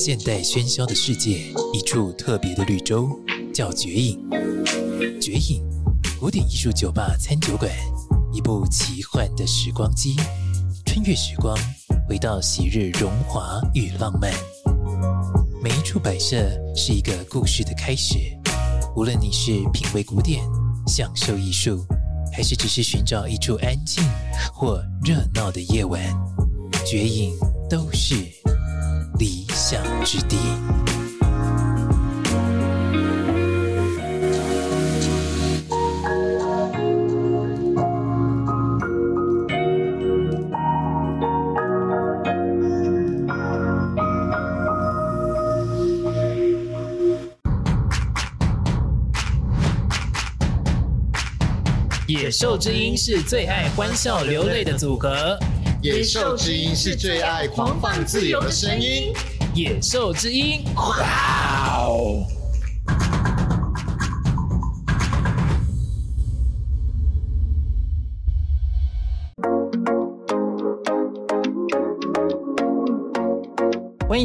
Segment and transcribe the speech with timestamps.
[0.00, 3.10] 现代喧嚣的世界，一处特别的绿洲，
[3.52, 4.16] 叫绝影。
[5.20, 5.60] 绝影
[6.20, 7.68] 古典艺术酒吧餐酒馆，
[8.32, 10.14] 一部奇幻的时光机，
[10.86, 11.58] 穿越时光，
[12.08, 14.32] 回到昔日荣华与浪漫。
[15.60, 18.18] 每一处摆设是一个故事的开始。
[18.94, 20.44] 无论你是品味古典、
[20.86, 21.84] 享受艺术，
[22.32, 24.04] 还是只是寻找一处安静
[24.52, 26.00] 或热闹的夜晚，
[26.86, 27.36] 绝影
[27.68, 28.14] 都是
[29.18, 30.36] 理想之地。
[52.06, 55.36] 野兽之音是最爱欢笑流泪的组合。
[55.80, 59.12] 野兽之音是最爱狂放自由的声音。
[59.54, 61.57] 野兽之音，哇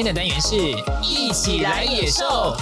[0.00, 0.56] 今天的单元是
[1.02, 2.56] 一起来野兽。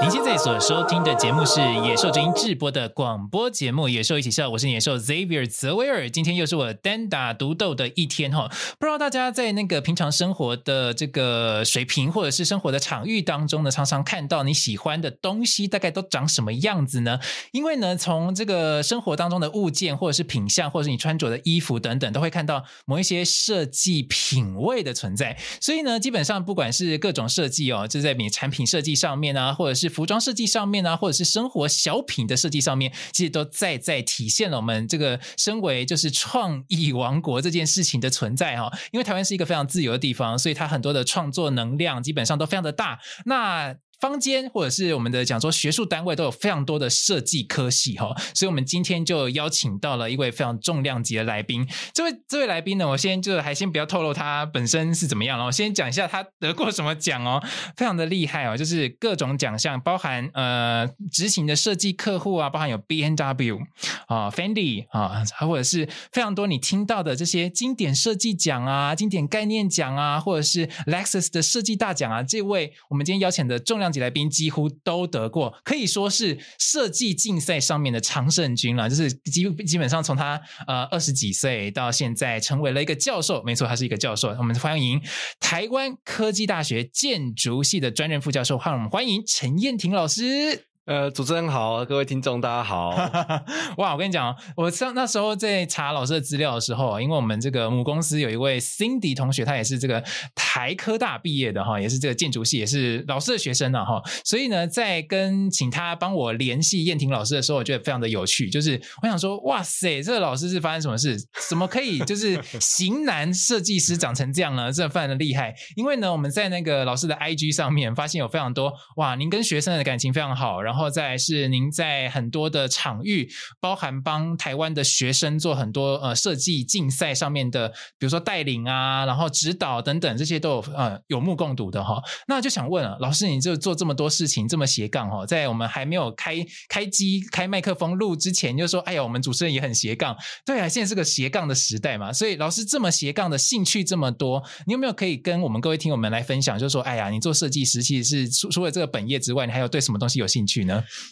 [0.00, 6.08] 您现在所收听的节目是《野兽之音》制播的广播节目《野兽一起笑》，我是野兽 Xavier 泽维尔。
[6.08, 8.48] 今天又是我单打独斗的一天哈，
[8.78, 17.18] 不知道大家在那个平常生活的这个水平，或者是生活的场域当中呢，常常看到你喜欢的东西，大概都长什么样子呢？
[17.50, 25.36] 因为呢，从这个生活当中的物件，或者是品相，或者是你穿着的衣服等等，都会看到某一些设计品味的存在。
[25.60, 38.70] 所以呢，基本上不管是各种设计哦，就在你产品设计上面啊，或者是服装设计上面呢，或者是生活小品的设计上面，其实都再在体现了我们这个身为就是创意王国这件事情的存在哈。
[38.92, 42.98] 因为台湾是一个非常自由的地方，所以它很多的创作能量基本上都非常的大。
[43.24, 51.66] 那坊间或者是我们的讲说学术单位都有非常多的设计科系哈，所以我们今天就邀请到了一位非常重量级的来宾。
[51.92, 57.42] 这位这位来宾呢，我先就还先不要透露他本身是怎么样了，我先讲一下他得过什么奖哦，
[57.76, 63.60] 非常的厉害哦，就是各种奖项，包含呃执行的设计客户啊，包含有 B N W
[64.06, 78.88] 啊、Fendi 啊，或者是非常多你听到的这些经典设计奖啊、经典概念奖啊，或者是 Lexus 的设计大奖啊，这位我们今天邀请的重量级来宾几乎都得过，可以说是设计竞赛上面的常胜军了。
[78.88, 84.28] 就是基基本上从他呃二十几岁到现在成为了一个教授，没错，他是一个教授。
[84.38, 85.00] 我们欢迎
[85.40, 90.67] 台湾科技大学建筑系的专任副教授，让我们欢迎陈燕婷老师。
[90.88, 92.88] 呃，主持人好，各位听众大家好。
[93.76, 100.02] 哇，我跟你讲，我上那时候在查老师的资料的时候，因为我们这个母公司有一位 Cindy 同学，他也是这个
[100.34, 104.00] 台科大毕业的哈，也是这个建筑系，也是老师的学生呢哈。
[104.24, 108.48] 所以呢，在跟请他帮我联系燕婷老师的时候，我觉得非常的有趣。
[108.48, 111.18] 就是我想说，哇塞，这个老师是发生什么事？
[111.50, 114.72] 怎么可以就是型男设计师长成这样呢？
[114.72, 115.54] 这非常的厉害。
[115.76, 120.77] 因为呢，我们在那个老师的 IG 上面发现有非常多哇，您跟学生的感情非常好，然后。
[120.78, 123.28] 然后再是您在很多的场域，
[123.58, 127.68] 包含帮台湾的学生做很多呃设计竞赛上面的，
[127.98, 132.00] 比如说带领啊，然后指导等等，这些都有呃有目共睹的哈。
[132.28, 136.36] 那就想问了，老师，你就做这么多事情，这么斜杠哈，在我们还没有开
[136.68, 140.16] 开机开麦克风录之前，就说哎呀，我们主持人也很斜杠，
[140.46, 142.12] 对啊，现在是个斜杠的时代嘛。
[142.12, 146.56] 所以老师这么斜杠的兴趣这么多，你有没有可以跟我们各位听友们来分享？
[146.56, 150.67] 就说，哎呀，你做设计师其实是除除了这个本业之外，你还有对什么东西有兴趣？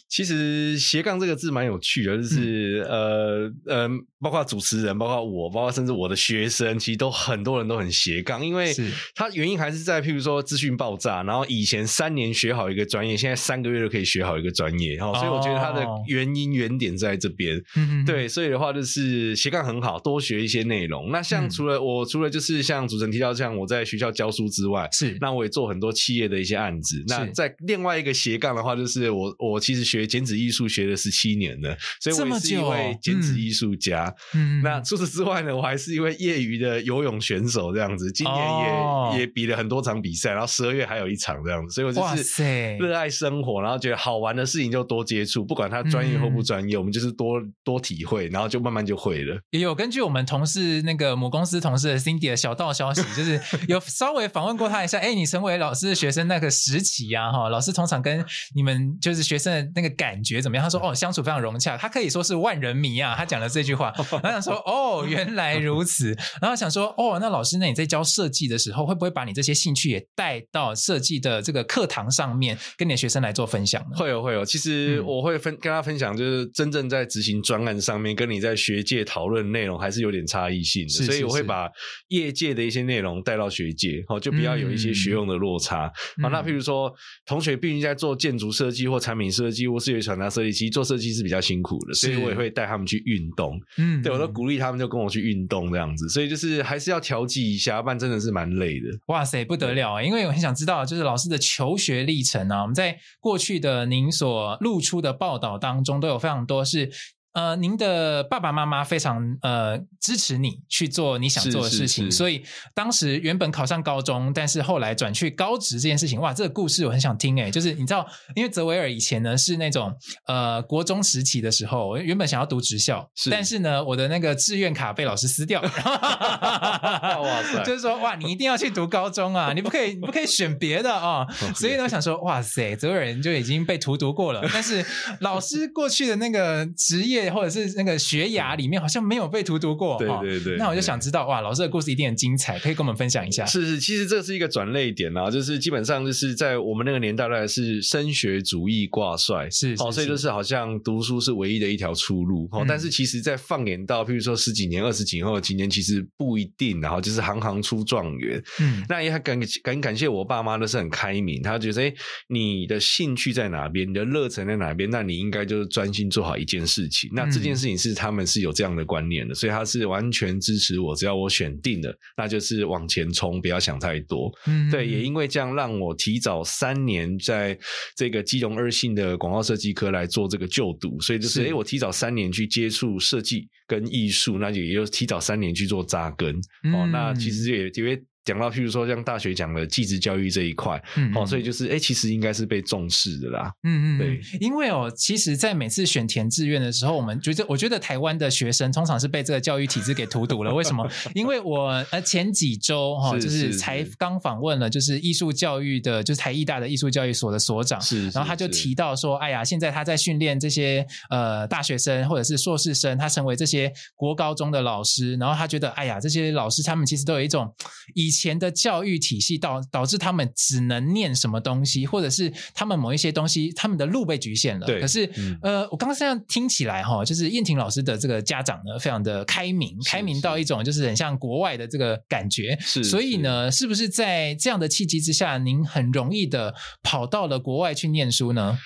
[0.09, 3.89] 其实斜杠这个字蛮有趣的，就是、嗯、呃呃，
[4.21, 8.73] 包括主持人，包括我，包括甚至我的学生，其实都很多人都很斜杠，因为
[9.15, 17.57] 它原因还是在譬如说资讯爆炸，然后以前三年学好一个专业，现在三个月就可以学好一个专业，然后所以我觉得它的原因原点在这边。
[17.59, 21.11] 哦、对，所以的话就是斜杠很好，多学一些内容。
[21.11, 25.17] 那像除了、嗯、我除了就是像主持人提到，像我在学校教书之外，是。
[25.21, 27.03] 那我也做很多企业的一些案子。
[27.09, 34.13] 那在另外一个斜杠的话，就是我我其实学剪纸艺术学了十七年了，所以我也是一位剪纸艺术家。
[34.35, 49.39] 嗯，那除此之外呢，我还是一位业余的游泳选手，这样子，今年也、哦、也比了很多场比赛，然后十二月还有一场这样子，所以我就是热爱生活，然后觉得好玩的事情就多接触，不管他专业或不专业，嗯、我们就是多多体会，然后就慢慢就会了。
[49.51, 60.63] 也有根据我们同事那个母公司同事的 Cindy 的小道消息，就是 有稍微访问过他一下，哎，你成为老师的学生那个时期啊，哈，老师通常跟你们就是学生的那个感觉怎么样？
[60.65, 63.93] 他说哦，相处非常融洽，他可以说是万人迷啊，他讲了这句话，
[64.23, 73.97] 然后想说哦，原来如此， 然后想说哦，那老师，那你在教设计的时候，会不会把你这些兴趣也带到设计的这个课堂上面，跟你的学生来做分享呢？
[73.97, 74.45] 会有，会有。
[74.45, 81.69] 其实我会分跟他分享，就是真正在执行专案上面，跟你在学界讨论内容还是有点差异性的，是是是，所以我会把
[82.09, 85.91] 业界的一些内容带到学界，哦，就不要有一些学用的落差。
[86.19, 86.93] 嗯、好，那譬如说，
[87.25, 93.61] 同学毕竟在做建筑设计或产品设计或视觉传达设计，其实做设计是比较辛苦的，所以我也会带他们去运动。
[93.79, 98.89] 嗯，对，我都鼓励他们就跟我去运动这样子，所以就是还是要调剂一下，不然真的是蛮累的。
[99.07, 100.01] 哇塞，不得了！
[100.01, 106.91] 因为我很想知道，就是老师的求学历程啊，我们在过去的您所露出的报道当中，都有非常多是。
[107.37, 112.43] 呃，您的爸爸妈妈非常呃支持你去做你想做的事情，所以
[112.73, 119.95] 当时原本考上高中，但是后来转去高职这件事情，哇，这个故事我很想听诶，就是你知道，因为泽维尔以前呢是那种
[120.27, 125.61] 呃国中时期的时候，原本想要读职校，是但是呢我的那个志愿卡被老师撕掉，
[126.01, 134.83] 哇塞， 就是说哇，你一定要去读高中啊，你不可以你不可以选别的啊， 哦，所以呢我想说哇塞，泽维尔就已经被荼毒过了，但是
[135.21, 137.26] 老师过去的那个职业。
[137.31, 140.57] 或者是那个学涯里面好像没有被荼毒过，对对对。
[140.57, 143.45] 那我就想知道，哇，老师的故事一定很精彩，可以跟我们分享一下。
[143.47, 152.65] 是是，其实这是一个转捩点啊，就是基本上就是在我们那个年代来是升学主义挂帅，是哦，所以就是好像读书是唯一的一条出路哦。
[152.67, 158.43] 但是其实，在放眼到，譬如说十几年、二十几年后，今年其实不一定，然后就是行行出状元。
[158.61, 161.93] 嗯，那也很感感感谢我爸妈都是很开明，他觉得哎，
[162.29, 167.11] 你的兴趣在哪边，你的热忱在哪边，那你应该就是专心做好一件事情。
[167.17, 170.95] 那这件事情是他们是有这样的观念的，所以他是完全支持我。
[170.95, 174.31] 只要我选定了，那就是往前冲，不要想太多。
[174.47, 177.59] 嗯，对，也因为这样，让我提早三年在
[177.97, 186.37] 这个基隆二信的广告设计科来做这个就读，所以就是哎，我提早三年去接触设计跟艺术，那也就提早三年去做扎根。
[186.73, 188.01] 哦，那其实也因为。
[188.27, 200.53] 讲到譬如说像大学讲的技职教育这一块，嗯，哦，所以就是哎，其实应该是被重视的啦，嗯嗯，对，因为哦，其实，在每次选填志愿的时候，我们觉得，我觉得台湾的学生通常是被这个教育体制给荼毒了。
[200.55, 200.85] 为什么？
[201.15, 217.55] 因为我呃前几周哈，就是才刚访问了，就是艺术教育的，就是台艺大的艺术教育所的所长，是，然后他就提到说，哎呀，现在他在训练这些呃大学生或者是硕士生，他成为这些国高中的老师，然后他觉得，哎呀，这些老师他们其实都有一种
[217.95, 224.67] 以前的教育体系导导致他们只能念什么东西，或者是他们某一些东西，他们的路被局限了。
[224.67, 232.57] 对，可是、嗯、呃，我刚刚这样听起来哈，就是燕婷老师的这个家长呢，非常的开明，开明到一种就是很像国外的这个感觉。
[232.61, 238.59] 是，所以呢，是不是在这样的契机之下，您很容易的跑到了国外去念书呢？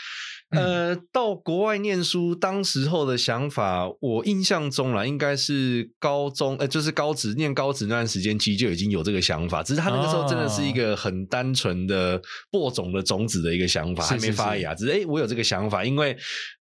[0.50, 16.16] 呃，到国外念书，当时候的想法，我印象中啦，应该是高中，呃，就是高职念高职那段时间，其实就已经有这个想法，只是他那个时候真的是一个很单纯的播种的种子的一个想法，还没发芽，只是哎，我有这个想法，因为。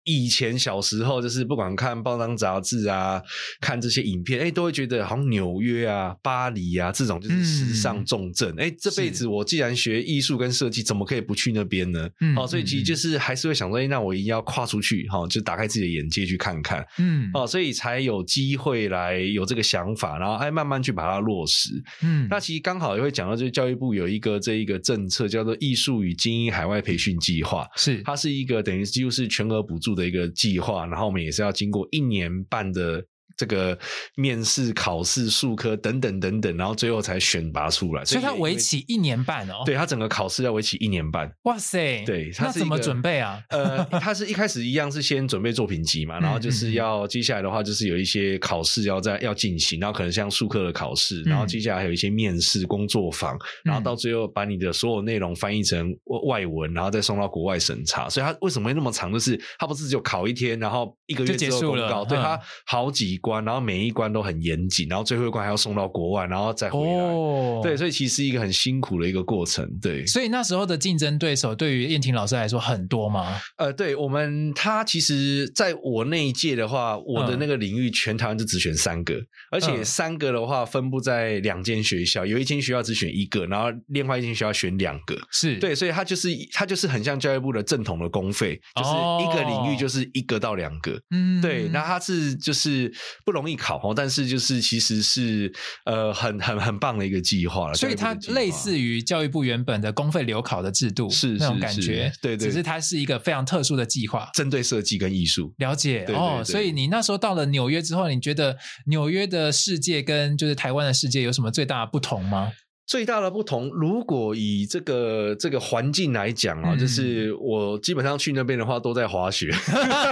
[0.04, 3.23] 以前小时候就是不管看报章杂志啊，
[3.61, 8.54] 看这些影片，哎，都会觉得好像纽约啊、巴黎啊这种就是时尚重镇。
[8.58, 12.08] 哎、嗯，这辈子我既然学艺术跟设计，怎么可以不去那边呢？
[12.20, 16.84] 嗯，好，所以其实就是还是会想说，哎，那我一定要跨出去，哈，就打开自己的眼界去看看。
[16.99, 21.70] 嗯，哦，所以才有机会来有这个想法，然后哎，慢慢去把它落实。
[22.02, 33.04] 嗯，那其实刚好也会讲到，就是教育部有一个这一个政策叫做艺术与精英海外培训计划，是它是一个等于几乎是全额补助的一个计划，然后我们也是要经过一年半的。
[33.36, 33.78] 这个
[34.16, 39.62] 面试、考试、数科等等等等，然后最后才选拔出来，所以它为期一年半哦。
[39.64, 41.30] 对，他整个考试要为期一年半。
[41.42, 42.04] 哇塞！
[42.04, 43.42] 对，它是怎么准备啊？
[43.50, 55.92] 呃，他是一开始一样是先准备作品集嘛， 然后就是要接下来的话就是有一些考试要在要进行，然后可能像数科的考试，然后接下来还有一些面试、工作坊，然后到最后把你的所有内容翻译成
[56.28, 58.08] 外文，然后再送到国外审查。
[58.08, 59.12] 所以它为什么会那么长？
[59.12, 63.18] 就是它不是只有考一天，然后一个月之后公告，对，它好几。
[63.24, 66.92] 关，然后每一关都很严谨，然后最后一关还要送到国外，然后再回来。
[66.92, 69.66] 哦，对，所以其实是一个很辛苦的一个过程。
[69.80, 73.40] 对，所以那时候的竞争对手对于燕婷老师来说很多吗？
[73.56, 85.16] 呃，对我们，他其实在我那一届的话，我的那个领域全台湾就只选三个，嗯、而且三个的话分布在两间学校，有一间学校只选一个，然后另外一间学校选两个。
[85.30, 91.00] 是对，所以他就是他就是很像教育部的正统的公费，就是一个领域就是一个到两个。
[91.10, 92.92] 嗯，对，那他是就是
[93.25, 95.52] 不容易考哦，但是就是其实是
[95.85, 97.75] 呃很很很棒的一个计划了。
[97.75, 102.12] 所以它类似于教育部原本的公费留考的制度，是那种感觉。
[102.23, 105.52] 对对，只是它是一个非常特殊的计划，针对设计跟艺术。
[105.59, 108.56] 了解哦，所以你那时候到了纽约之后，你觉得
[108.87, 112.52] 纽约的世界跟就是台湾的世界有什么最大的不同吗？
[112.86, 119.50] 最大的不同，如果以这个这个环境来讲啊，嗯、就是我基本上去那边的话，都在滑雪，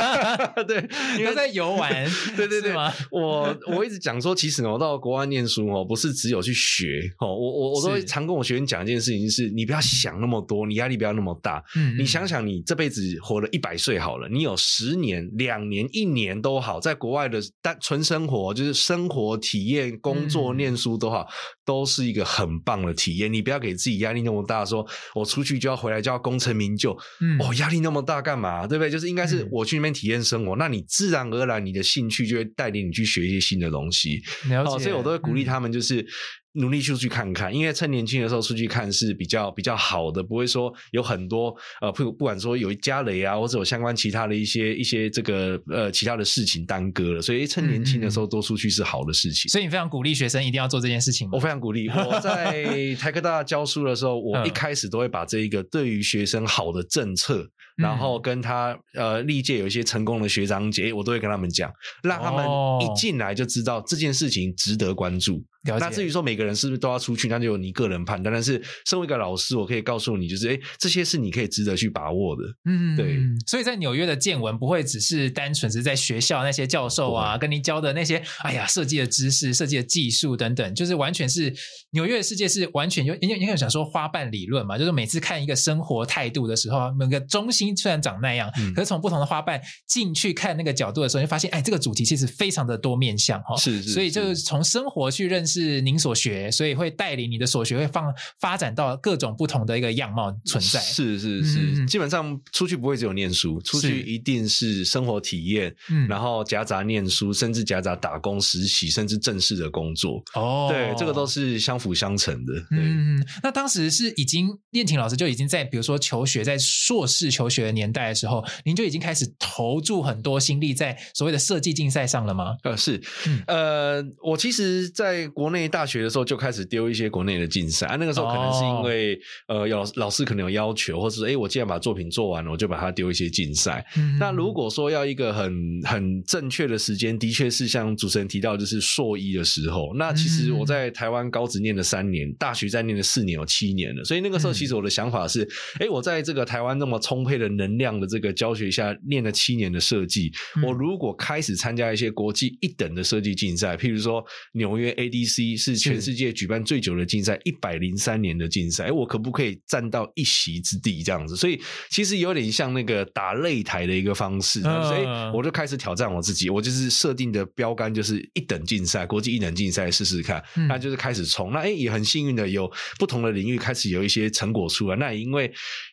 [0.66, 0.80] 对，
[1.22, 1.92] 都在游玩，
[2.34, 2.72] 对 对对。
[3.10, 11.62] 我我一直讲说，其实我到国外念书哦，不是只有去学哦，我我我都会常跟我学员讲一件事情，是你不要想那么多，你压力不要那么大。
[11.76, 21.28] 嗯，你想想，你这辈子活了一百岁好了，你有十年、两年、一年都好，在国外的单纯生活，就是生活体验、工作、念书都好，
[21.66, 22.61] 都是一个很。
[22.64, 28.66] 棒的体验，你不要给自己压力那么大，说我出去就要回来就要功成名就，嗯，哦，压力那么大干嘛？
[28.66, 28.90] 对不对？
[28.90, 34.22] 就是应该是我去那边体验生活，嗯，那你自然而然你的兴趣就会带领你去学一些新的东西。
[34.48, 34.70] 了解。
[34.72, 36.00] 哦，所以我都会鼓励他们，就是。
[36.00, 36.06] 嗯
[36.54, 49.48] 努力出去看看，因为趁年轻的时候出去看是比较比较好的，不会说有很多呃不不管说有一家雷啊，或者有相关其他的一些一些这个呃其他的事情耽搁了，所以趁年轻的时候多出去是好的事情。
[49.48, 51.32] 所以你非常鼓励学生一定要做这件事情吗？
[51.34, 51.88] 我非常鼓励。
[51.88, 57.48] 我在台科大教书的时候，我 一开始都会把这一个对于学生好的政策。
[57.82, 61.70] 然后跟他呃历届有一些成功的学长姐，我都会跟他们讲，
[62.02, 62.46] 让他们
[62.80, 65.44] 一进来就知道这件事情值得关注。
[65.70, 68.32] 哦、那至于说每个人是不是都要出去，那就由你个人判断。
[68.32, 72.42] 但是身为一个老师，我可以告诉你，就是哎，这些是你可以值得去把握的。
[72.64, 73.16] 嗯，对。
[73.46, 81.54] 所以在纽约的见闻不会只是单纯是在学校那些教授啊跟你教的那些，哎呀设计的知识、设计的技术等等，就是完全是
[81.92, 83.14] 纽约的世界是完全有。
[83.20, 87.71] 因为因为想说花瓣理论嘛，就是每次看一个生活态度的时候，每个中心。
[87.76, 93.56] 虽然长那样，可是从不同的花瓣进去看那个角度的时候，就发现，哎，这个主题其实非常的多面向哈。
[93.56, 100.80] 是，是，所以就是从生活去认识您所学，所以会带领你的所学会放发展到各种不同的一个样貌存在。
[100.80, 110.22] 是是是，嗯、基本上出去不会只有念书，出去一定是生活体验，嗯，然后夹杂念书，甚至夹杂打工实习，甚至正式的工作。
[110.34, 112.52] 哦，对，这个都是相辅相成的。
[112.70, 117.62] 对，嗯，那当时是已经燕婷老师就已经在，比如说求学，在硕士求学。
[117.62, 122.56] 的年代的时候，您就已经开始投注很多心力在所谓的设计竞赛上了吗？
[122.64, 127.94] 呃，是，嗯、呃，我其实在国内大学的时候就开始丢一些国内的竞赛啊。
[127.94, 129.14] 那个时候可能是因为、
[129.46, 133.86] 哦、呃，有老师可能有要求，或者是哎，我既然把作品做完了，我就把它丢一些竞赛。
[133.96, 139.92] 嗯、那如果说要一个很很正确的时间，的确是像主持人提到，就是硕一的时候。
[139.94, 144.02] 那其实我在台湾高职念了三年，大学在念了四年，有七年了。
[144.02, 145.42] 所以那个时候，其实我的想法是，
[145.78, 147.41] 哎、嗯，我在这个台湾那么充沛的。
[147.42, 161.02] 的能量的这个教学下，练了七年的设计，嗯、我如果开始参加一些国际一等的设计竞赛，譬如说纽约 ADC 是全世界举办最久的竞赛，一百零三年的竞赛，我可不可以占到一席之地？
[161.02, 175.52] 这样子，所以其实有点像那个打擂台的一个方式，嗯、所以我就开始挑战我自己，我就是设定的标杆就是一等竞赛，国际一等竞赛试试看，嗯、那就是开始冲，那哎也很幸运的有不同的领域开始有一些成果出来，那也因为。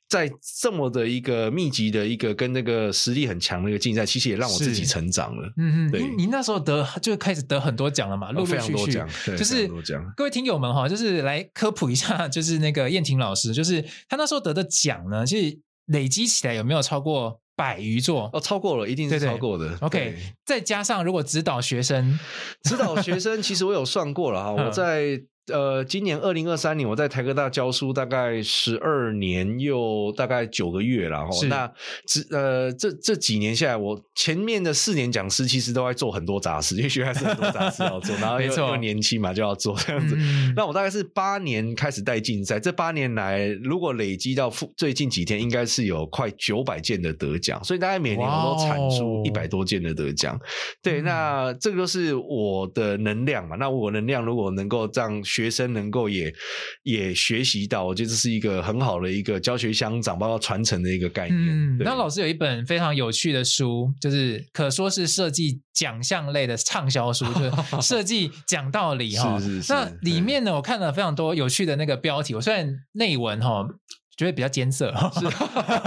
[0.09, 0.27] 在
[0.59, 5.47] 这么的一个密集的一个跟那个实力很强的一个竞赛，其实也让我自己成长了。
[5.57, 9.69] 嗯嗯，对，你那时候得就开始得很多奖了嘛，陆陆续续，就是
[10.17, 18.31] 各位听友们哈，就是来科普一下， 就是那个燕婷老师，就是他那时候得的奖呢，其实累积起来有没有超过百余座？
[18.33, 19.67] 哦，超过了，一定是超过的。
[19.67, 22.17] 对对 OK，再加上如果指导学生，
[22.63, 25.21] 指导学生，其实我有算过了哈， 我在。
[25.51, 31.31] 呃，今年二零二三年，我在台科大教书大概十二年又大概九个月了哈。
[31.31, 31.71] 是那
[32.05, 40.15] 这呃这这几年下来，我前面的四年讲师其实都在做很多杂事，因为学还是很多杂事要做， 然后又错又年轻嘛，就要做这样子。
[40.17, 50.35] 嗯、 那我大概是八年开始带竞赛，这八年来如果累积到最近几天，应该是有快九百件的得奖，所以大概每年我都产出一百多件的得奖。
[50.35, 50.39] 哦、
[50.81, 53.55] 对，那这个就是我的能量嘛。
[53.55, 55.23] 那我能量如果能够这样。
[55.39, 56.33] 学生能够也
[56.83, 61.39] 也学习到，我觉得这是一个很好的一个教学相长，包括传承的一个概念。
[61.39, 69.39] 嗯，那老师有一本非常有趣的书，就是可说是设计奖项类的畅销书，就是 设计讲道理哈。
[69.39, 69.71] 是是是。
[69.73, 73.65] 那里面呢，我看了非常多有趣的那个标题，我虽然内文哈。
[74.19, 75.25] 觉得比较艰涩，是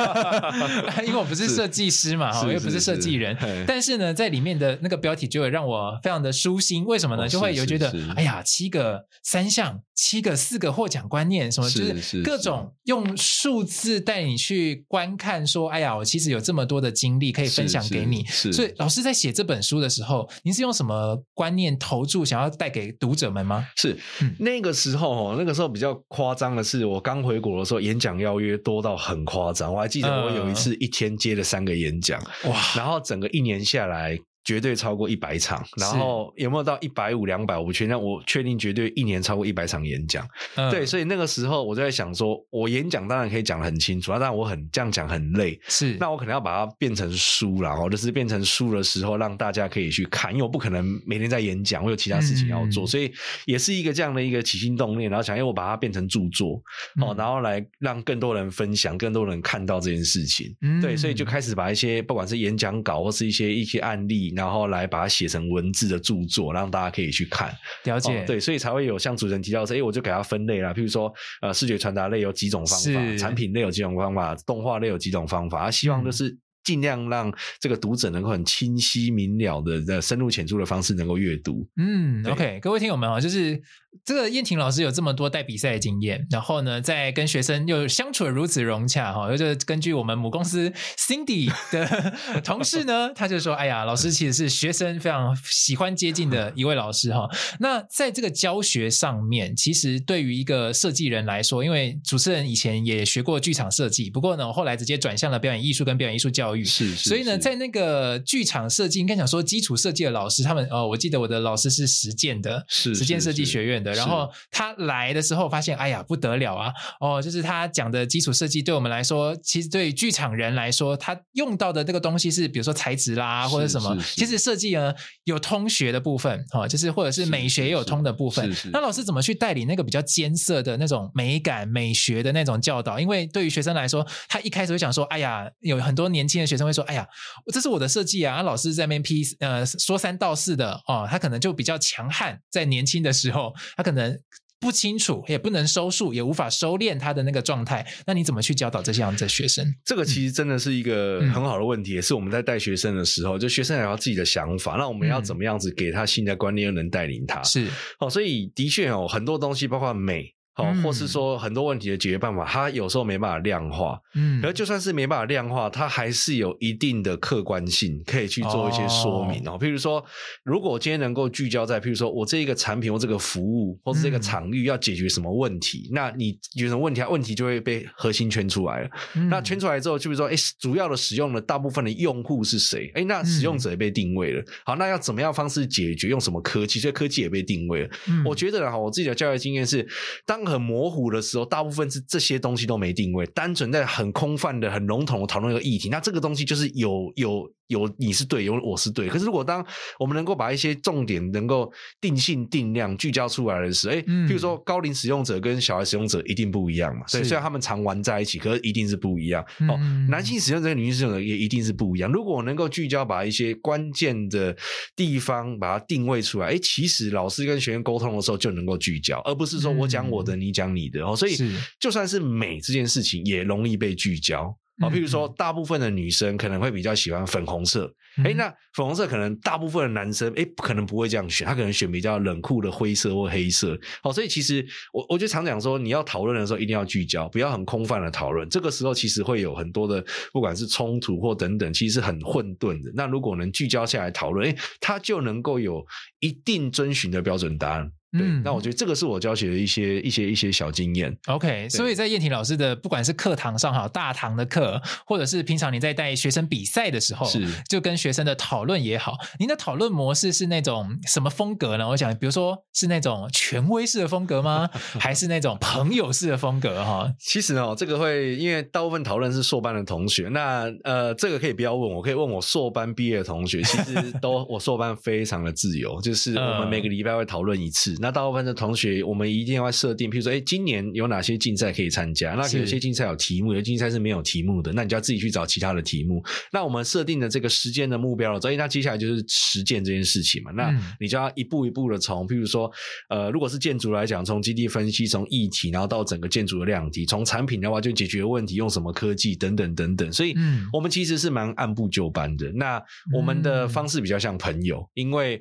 [1.05, 3.37] 因为我不是设计师嘛，我又不是设计人，
[3.67, 6.83] 但是呢，在里面的那个标题就会让我非常的舒心。
[6.87, 7.29] 为什么呢？
[7.29, 18.25] 就会有觉得，哎呀，七个三项，七个四个获奖观念，什么就是各种用数字带你去观看，说，哎呀，我其实有这么多的经历可以分享给你。
[18.25, 23.69] 所以老师在写这本书的时候，您是用什么观念投注，想要带给读者们吗？
[23.77, 23.99] 是
[24.39, 28.22] 那个时候哦，那个时候比较夸张的是，我刚回国的时候演讲。
[28.23, 32.57] 邀约多到很夸张，我还记得我有一次一天接了三个演讲，哇！
[32.75, 34.19] 然后整个一年下来。
[34.45, 37.57] 绝对超过一百场，然后有没有到一百五、两百？
[37.57, 40.27] 我不确定，但我确定绝对一年超过一百场演讲。
[40.57, 45.59] 嗯、对，所以那个时候我就在想说，我演讲当然可以讲得很清楚，但当然我很这样讲很累。
[45.69, 53.13] 是，那我可能要把它变成书，然后就是变成书的时候，让大家可以去看，因为我不可能每天在演讲，我有其他事情要做，嗯、所以
[53.45, 56.55] 也是一个这样的一个起心动念，然后想，因为我把它变成著作，
[57.01, 60.53] 哦、嗯，然后来让更多人分享，更多人看到这件事情。
[60.63, 64.32] 嗯、对，所以就开始把一些不管是演讲稿或是一些一些案例。
[64.35, 67.53] 然后来把它写成文字的著作，让大家可以去看
[67.85, 68.13] 了解。
[68.13, 70.73] 哦，对，所以才会有像主持人提到说，哎，我就给它分类啦。
[70.73, 75.63] 譬如说，呃，视觉传达类有几种方法，产品类有几种方法，动画类有几种方法。
[75.63, 76.37] 啊，希望就是。
[76.65, 81.69] 尽量让这个读者能够很清晰明了的、的深入浅出的方式能够阅读。
[81.77, 83.61] 嗯，OK，各位听友们啊，就是
[84.05, 97.29] 这个燕婷老师有这么多带比赛的经验，然后呢，在跟学生又相处的如此融洽哈，就是根据我们母公司 Cindy 的 同事呢，他就说：“哎呀，老师其实是学生非常喜欢接近的一位老师哈。”
[97.61, 106.65] 那在这个教学上面，其实对于一个设计人来说，因为主持人以前也学过剧场设计，不过呢，我后来直接转向了表演艺术跟表演艺术教育。
[106.65, 113.93] 是，是，是，所以呢，在那个剧场设计，应该讲说基础设计的老师，他们哦，我记得我的老师是实践的，是实践设计学院的。
[113.93, 116.73] 然后他来的时候发现，哎呀，不得了啊！
[117.01, 123.97] 哦，就是他讲的基础设计，对我们来说，其实对于剧场人来说，他用到的这个东西是，比如说材质啦，或者什么。
[124.03, 128.55] 其实设计呢，有通学的部分，哈，就是或者是美学也有通的部分。
[128.73, 132.99] 那老师怎么去带领那个比较艰涩的那种美感、美学的那种教导？
[133.01, 137.07] 因为对于学生来说，他一开始会想说，哎呀，有很多年轻的学生会说：“哎呀，
[137.53, 144.19] 这是我的设计啊！”啊老师在那边批，呃，说三道四的哦，他可能就比较强悍，在年轻的时候，他可能
[144.61, 147.87] 不清楚，也不能收束，也无法收敛他的那个状态。
[148.07, 149.67] 那你怎么去教导这些样的学生？
[149.85, 157.43] 这个其实真的是一个很好的问题，嗯、也是我们在带学生的时候，就学生也要自己的想法，那我们要怎么样子给他新的观念，又能带领他？
[157.43, 157.67] 是
[157.99, 160.35] 哦，所以的确哦，很多东西，包括美。
[160.55, 163.99] 好，或是说很多问题的解决办法，它有时候没办法量化。
[164.15, 169.59] 嗯，而就算是没办法量化，它还是有一定的客观性，可以去做一些说明哦。
[169.59, 170.05] 譬如说，
[170.45, 178.91] 如果我今天能够聚焦在，譬如说我这一个产品或这个服务，或是这个场域要解决什么问题，那你有什么问题，问题就会被核心圈出来了。
[179.31, 182.91] 那圈出来之后，就比如说，哎，主要的使用的大部分的用户是谁？
[182.95, 184.45] 哎，那使用者也被定位了。
[184.67, 186.09] 好，那要怎么样方式解决？
[186.09, 186.79] 用什么科技？
[186.79, 187.91] 所以科技也被定位了。
[188.25, 189.87] 我觉得哈，我自己的教育经验是，
[190.27, 195.89] 当很模糊的时候，大部分是这些东西都没定位，单纯在很空泛的、很笼统的讨论一个议题。
[195.89, 199.09] 那这个东西就是有有有你是对，有我是对。
[199.09, 199.65] 可是如果当
[199.99, 207.07] 我们能够把一些重点能够定性定量聚焦出来的时候，哎，譬如说高龄使用者跟小孩使用者一定不一样嘛。
[207.07, 209.45] 所以虽然他们常玩在一起，可是一定是不一样。
[209.69, 212.11] 哦，男性使用者跟女性使用者也一定是不一样。
[212.11, 214.57] 如果我能够聚焦，把一些关键的
[214.97, 220.73] 地方把它定位出来，哎，其实老师跟学员沟通的时候就能够聚焦，而不是说我讲我的，你讲。
[220.73, 221.37] 你的哦，所以
[221.79, 224.91] 就算是美这件事情，也容易被聚焦啊。
[224.91, 227.93] 譬如说，大部分的女生可能会比较喜欢粉红色，
[228.25, 233.79] 哎，那粉红色可能大部分的男生哎，可能不会这样选，他可能选比较冷酷的灰色或黑色。
[234.03, 238.49] 好，所以其实我我就常讲说，你要讨论的时候一定要聚焦，不要很空泛的讨论。
[238.49, 242.91] 这个时候其实会有很多的，不管是冲突或等等，其实是很混沌的。
[242.95, 245.85] 那如果能聚焦下来讨论，哎，他就能够有
[246.21, 247.91] 一定遵循的标准答案。
[248.13, 251.17] 对，那我觉得这个是我教学的一些一些一些小经验。
[251.27, 261.89] OK，所以在燕婷老师的不管是课堂上哈，大堂的课，或者是平常你在带学生比赛的时候，是就跟学生的讨论也好，您的讨论模式是那种什么风格呢？
[261.89, 264.69] 我想，比如说是那种权威式的风格吗？
[265.01, 266.85] 还是那种朋友式的风格？
[266.85, 277.97] 哈， 其实哦，这个会因为大部分讨论是硕班的同学，那呃，这个可以不要问我，可以问我硕班毕业的同学，其实都 我硕班非常的自由，就是我们每个礼拜会讨论一次。
[278.03, 282.33] 那大部分的同学，我们一定要设定，譬如说，哎，今年有哪些竞赛可以参加？
[282.33, 286.21] 那有些竞赛有题目，有些竞赛是没有题目的，那你就要自己去找其他的题目。
[286.53, 290.51] 那我们设定的这个时间的目标了，所以那接下来就是实践这件事情嘛。
[290.51, 292.69] 那你就要一步一步的从，譬如说，
[293.09, 300.13] 呃，如果是建筑来讲，从基地分析，从议题，然后到整个建筑的量体，从产品的话就解决问题，用什么科技等等等等。
[300.13, 300.35] 所以，
[300.73, 302.51] 我们其实是蛮按部就班的。
[302.53, 302.83] 那
[303.15, 305.41] 我们的方式比较像朋友，因为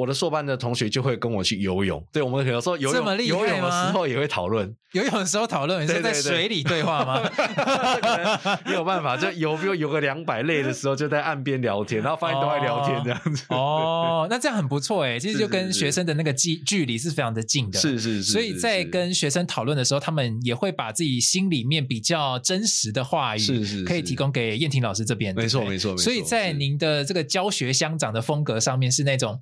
[0.00, 2.02] 我的硕班的同学就会跟我去游泳。
[2.10, 7.20] 对，我们有时候游泳游泳的时候也会讨论，游泳的时候讨论，你是在水里对话吗？
[8.64, 13.44] 没有办法，就游，比如游个两百累的时候，就在岸边聊天，然后发现都在聊天这样子。
[13.50, 17.78] 哦，那这样很不错哎，其实就跟学生的那个距距离是非常的近的。
[17.78, 18.32] 是是是。
[18.32, 25.34] 所以在跟学生讨论的时候，他们也会把自己心里面比较真实的话语，是是，可以提供给燕婷老师这边。
[25.34, 26.02] 没错没错没错。
[26.02, 29.38] 所以在您的这个教学相长的风格上面，是那种。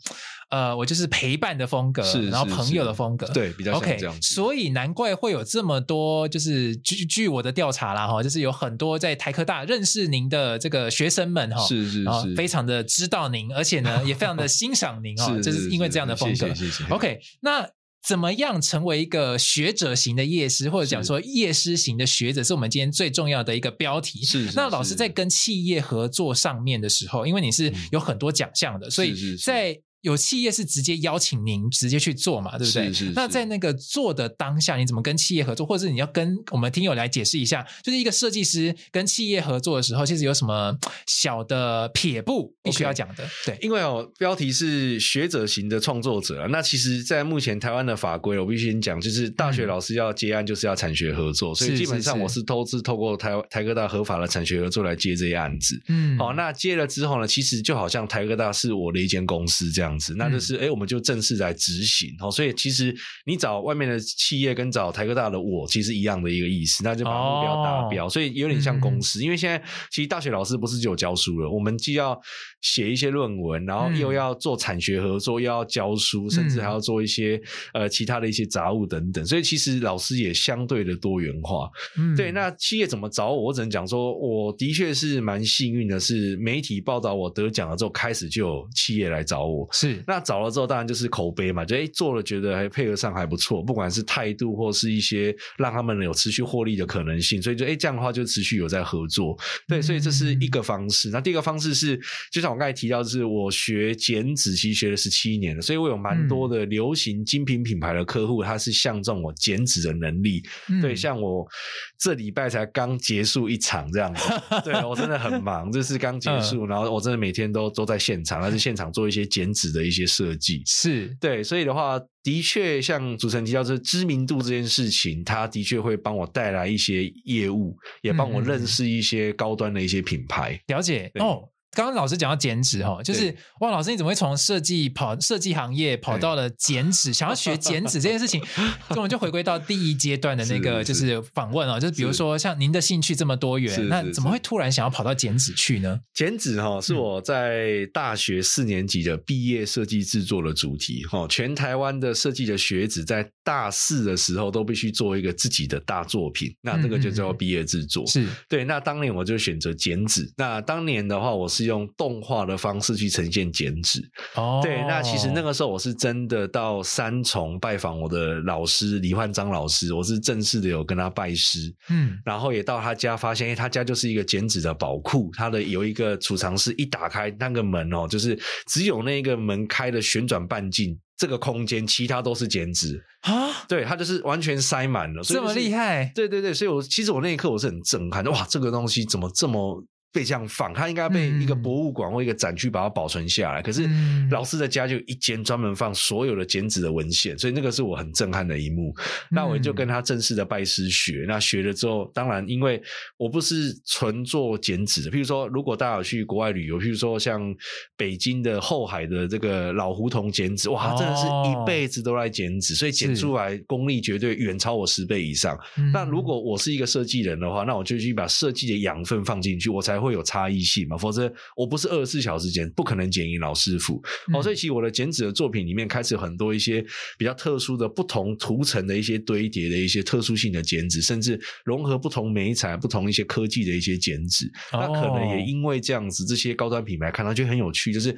[0.51, 4.21] 呃，我就是陪伴的风格，是，然后朋友的风格，对，比较像这样子。
[4.21, 16.49] Okay, 所以难怪会有这么多，就是据据我的调查啦，哈，就是有很多在台科大认识您的这个学生们，哈，是是是，非常的知道您，而且呢，也非常的欣赏您， 哦，就是因为这样的风格。
[16.49, 16.85] 谢谢，谢谢。
[16.91, 17.69] OK，那
[18.03, 24.25] 怎么样成为一个学者型的业师，或者讲说业师型的学者，是我们今天最重要的一个标题。
[24.25, 24.57] 是，是，是。
[24.57, 32.87] 那老师在跟企业合作上面的时候，因为你是有很多奖项的，所以在有企业是直接邀请您直接去做嘛，对不对？
[32.87, 33.13] 是是是。
[33.15, 43.47] 那在那个做的当下，你怎么跟企业合作，或者是你要跟我们听友来解释一下，就是一个设计师跟企业合作的时候，其实有什么小的撇步必须要讲的？Okay.
[43.47, 55.81] 对，因为哦，标题是学者型的创作者，那其实，在目前台湾的法规，我必须先讲，就是大学老师要接案，就是要产学合作，嗯、所以基本上我是都是透过台台科大合法的产学合作来接这些案子。
[55.89, 60.67] 嗯，好，那接了之后呢，其实就好像台科大是我的一间公司这样子，那就是哎。
[60.67, 62.95] 嗯我们就正式来执行哦，所以其实
[63.27, 69.19] 你找外面的企业跟找台科大的我其实一样的一个意思，那就把目标达标，哦、所以有点像公司。
[69.21, 72.17] 嗯、因为现在其实大学老师不是只有教书了，我们既要
[72.61, 77.41] 写一些论文，然后又要做产学合作，又要教书，甚至还要做一些
[77.73, 79.25] 呃其他的一些杂物等等。
[79.27, 81.69] 所以其实老师也相对的多元化。
[81.97, 83.45] 嗯、对，那企业怎么找我？
[83.47, 89.67] 我只能讲说，我的确是蛮幸运的，是媒体报道我得奖了之后，开始就有企业来找我。
[89.81, 90.69] 是，那找了之后。
[90.69, 99.35] 当然就是口碑嘛，就诶做了觉得还配合上还不错，不管是态度或是一些让他们有持续获利的可能性，所以就诶这样的话就持续有在合作，
[99.67, 101.09] 对，所以这是一个方式。
[101.09, 101.99] 那第二个方式是，
[102.31, 110.43] 就像我刚才提到，就是我学剪纸，其实学了十七年了，所以我有蛮多的流行精品品牌的客户，他是相中我剪纸的能力。
[110.83, 111.49] 对，像我
[111.97, 114.21] 这礼拜才刚结束一场这样子，
[114.63, 120.63] 对我真的很忙，这是刚结束，然后我真的每天都都在现场，但是现场做一些剪纸的一些设计。
[120.67, 130.55] 是对，所以的话，的确像主持人提到，这知名度这件事情，他的确会帮我带来一些业务，也帮我认识一些高端的一些品牌。
[130.67, 131.49] 嗯、了解哦。
[131.73, 137.13] 刚刚老师讲到剪纸哈，就是哇，老师你怎么会从设计跑设计行业跑到了剪纸？
[137.13, 138.43] 想要学剪纸这件事情，
[138.97, 146.01] 我们就回归到第一阶段的那个就是访问啊，就是比如说像您的兴趣这么多元，那怎么会突然想要跑到剪纸去呢？
[146.15, 158.07] 剪纸哈是我在大学四年级的毕业设计制作的主题哈，全台湾的设计的学子在大四的时候都必须做一个自己的大作品，那这个就叫毕业制作。
[158.07, 160.29] 是对，那当年我就选择剪纸。
[160.37, 161.58] 那当年的话，我是。
[161.65, 164.01] 用动画的方式去呈现剪纸
[164.35, 189.85] 哦，对，那其实那个时候我是真的到三重拜访我的老师李焕章老师，我是正式的有跟他拜师，嗯，然后也到他家发现，哎，他家就是一个剪纸的宝库，他的有一个储藏室，一打开那个门哦，就是只有那个门开的旋转半径这个空间，其他都是剪纸啊，对，他就是完全塞满了，这么厉害，对对对，所以我其实我那一刻我是很震撼的，哇，这个东西怎么这么。
[190.11, 193.61] 被这样放，他应该被一个博物馆或一个展区把它保存下来。
[193.61, 193.87] 嗯、可是
[194.31, 198.91] 老师的家就一间专门放所有的剪纸的文献，所以那个是我很震撼的一幕。
[198.99, 201.27] 嗯、那我就跟他正式的拜师学。
[201.29, 202.83] 那学了之后，当然因为
[203.19, 207.55] 我不是纯做剪纸的，譬如说，如果大家有去国外旅游，譬如说像
[207.95, 215.55] 北京的后海的这个老胡同剪纸，哇，真的是一辈子都在剪纸，所以剪出来功力绝对远超我十倍以上。
[215.75, 219.98] 是那如果我是一个设计人的话，那我就去把设计的养分放进去，我才。
[220.01, 220.97] 会有差异性嘛？
[220.97, 224.03] 否则我不是二十四小时剪，不可能剪赢老师傅。
[224.29, 226.85] 嗯、哦，所以其实我的剪纸的作品里面开始有很多一些
[227.17, 234.47] 比较特殊的、不同涂层的一些堆叠的一些特殊性的剪纸，甚至融合不同媒材、不同一些科技的一些剪纸。
[234.73, 238.17] 哦、那可能也因为这样子，这些高端品牌看到就很有趣，就是。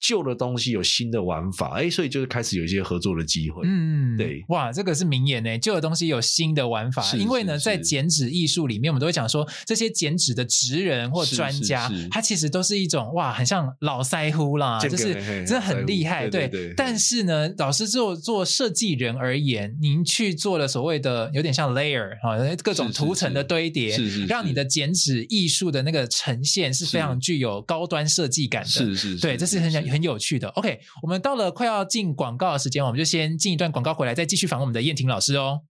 [0.00, 3.62] 旧的东西有新的玩法，哎，所以就是开始有一些合作的机会。
[3.64, 7.04] 嗯，对，哇，这个是名言呢，旧的东西有新的玩法。
[7.16, 16.28] 因为呢，在剪纸艺术里面，我们都会讲说，这些剪纸的职人或专家，他其实都是一种哇，很像老腮乎啦，就是真的很厉害。
[16.28, 28.68] 对，但是呢，老师做做设计人而言，您去做了所谓的有点像 layer 啊，各种图层的堆叠，是是，让你的剪纸艺术的那个呈现是非常具有高端设计感的。
[28.68, 30.48] 是是，对，这是很很有趣的。
[30.50, 35.62] OK，我们到了快要进广告的时间，我们就先进一段广告回来，再继续访问我们的燕婷老师哦。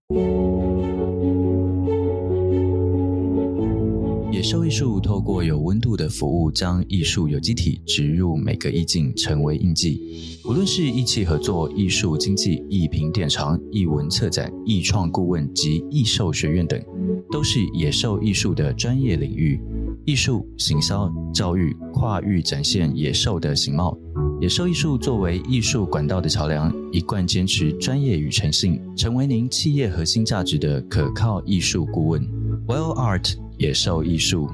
[4.31, 10.39] 野兽艺术透过有温度的服务，将艺术有机体植入每个意境，成为印记。
[10.45, 16.81] 无论是艺企合作、艺术经济、艺评典藏、艺文策展、艺创顾问及艺兽学院等，
[17.29, 19.59] 都是野兽艺术的专业领域。
[20.05, 23.97] 艺术、行销、教育，跨域展现野兽的形貌。
[24.41, 32.21] 野兽艺术作为艺术管道的桥梁，一贯坚持专业与诚信，成为您企业核心价值的可靠艺术顾问。
[32.65, 34.49] Well Art 野兽艺术。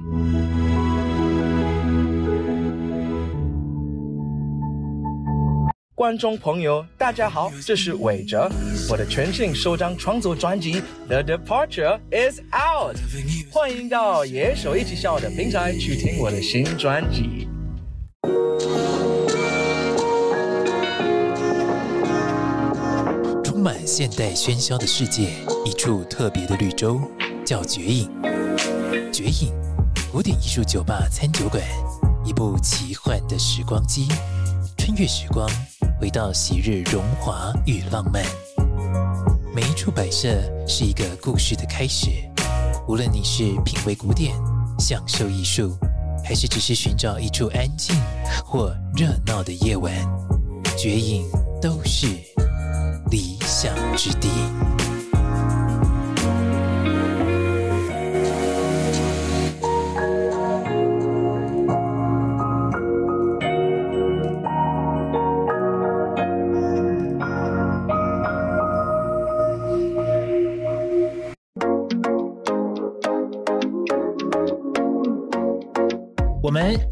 [5.93, 8.49] 观众朋友，大家好，这是韦哲，
[8.89, 10.73] 我的全新首张创作专辑
[11.07, 12.95] 《The Departure Is Out》，
[13.51, 17.47] 欢迎到野兽一起笑的平台去听我的新专辑。
[23.65, 25.31] 满现代喧嚣的世界，
[25.65, 27.01] 一处特别的绿洲，
[27.43, 28.07] 叫绝影。
[29.11, 29.51] 绝影，
[30.11, 31.63] 古典艺术酒吧餐酒馆，
[32.23, 34.07] 一部奇幻的时光机，
[34.77, 35.49] 穿越时光，
[35.99, 38.23] 回到昔日荣华与浪漫。
[39.51, 40.27] 每一处摆设
[40.67, 42.11] 是一个故事的开始。
[42.87, 44.35] 无论你是品味古典、
[44.77, 45.75] 享受艺术，
[46.23, 47.95] 还是只是寻找一处安静
[48.45, 49.91] 或热闹的夜晚，
[50.77, 51.27] 绝影
[51.59, 52.05] 都是
[53.09, 54.29] 理想之地。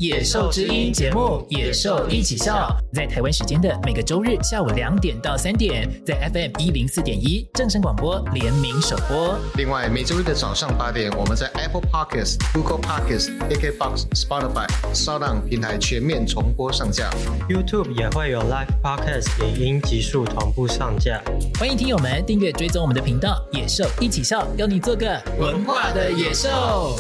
[0.03, 9.39] 野兽之音节目《野兽一起笑》在台湾时间的每个周日下午两点到三点，在 FM 一零四点一正声广播联名首播。
[9.55, 17.09] 另外，每周日的早上八点，我们在 Apple Podcasts、Google Podcasts、KKBox、Spotify、SoundOn 平台全面重播上架。
[17.47, 21.23] YouTube 也会有 Live Podcast 影音极速同步上架。
[21.57, 26.93] 欢迎听友们订阅追踪我们的频道《野兽一起笑》，邀你做个文化的野兽。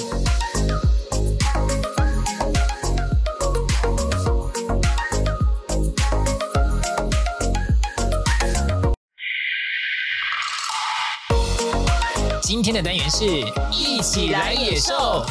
[12.83, 13.25] 单元是
[13.71, 15.23] 一起来野兽。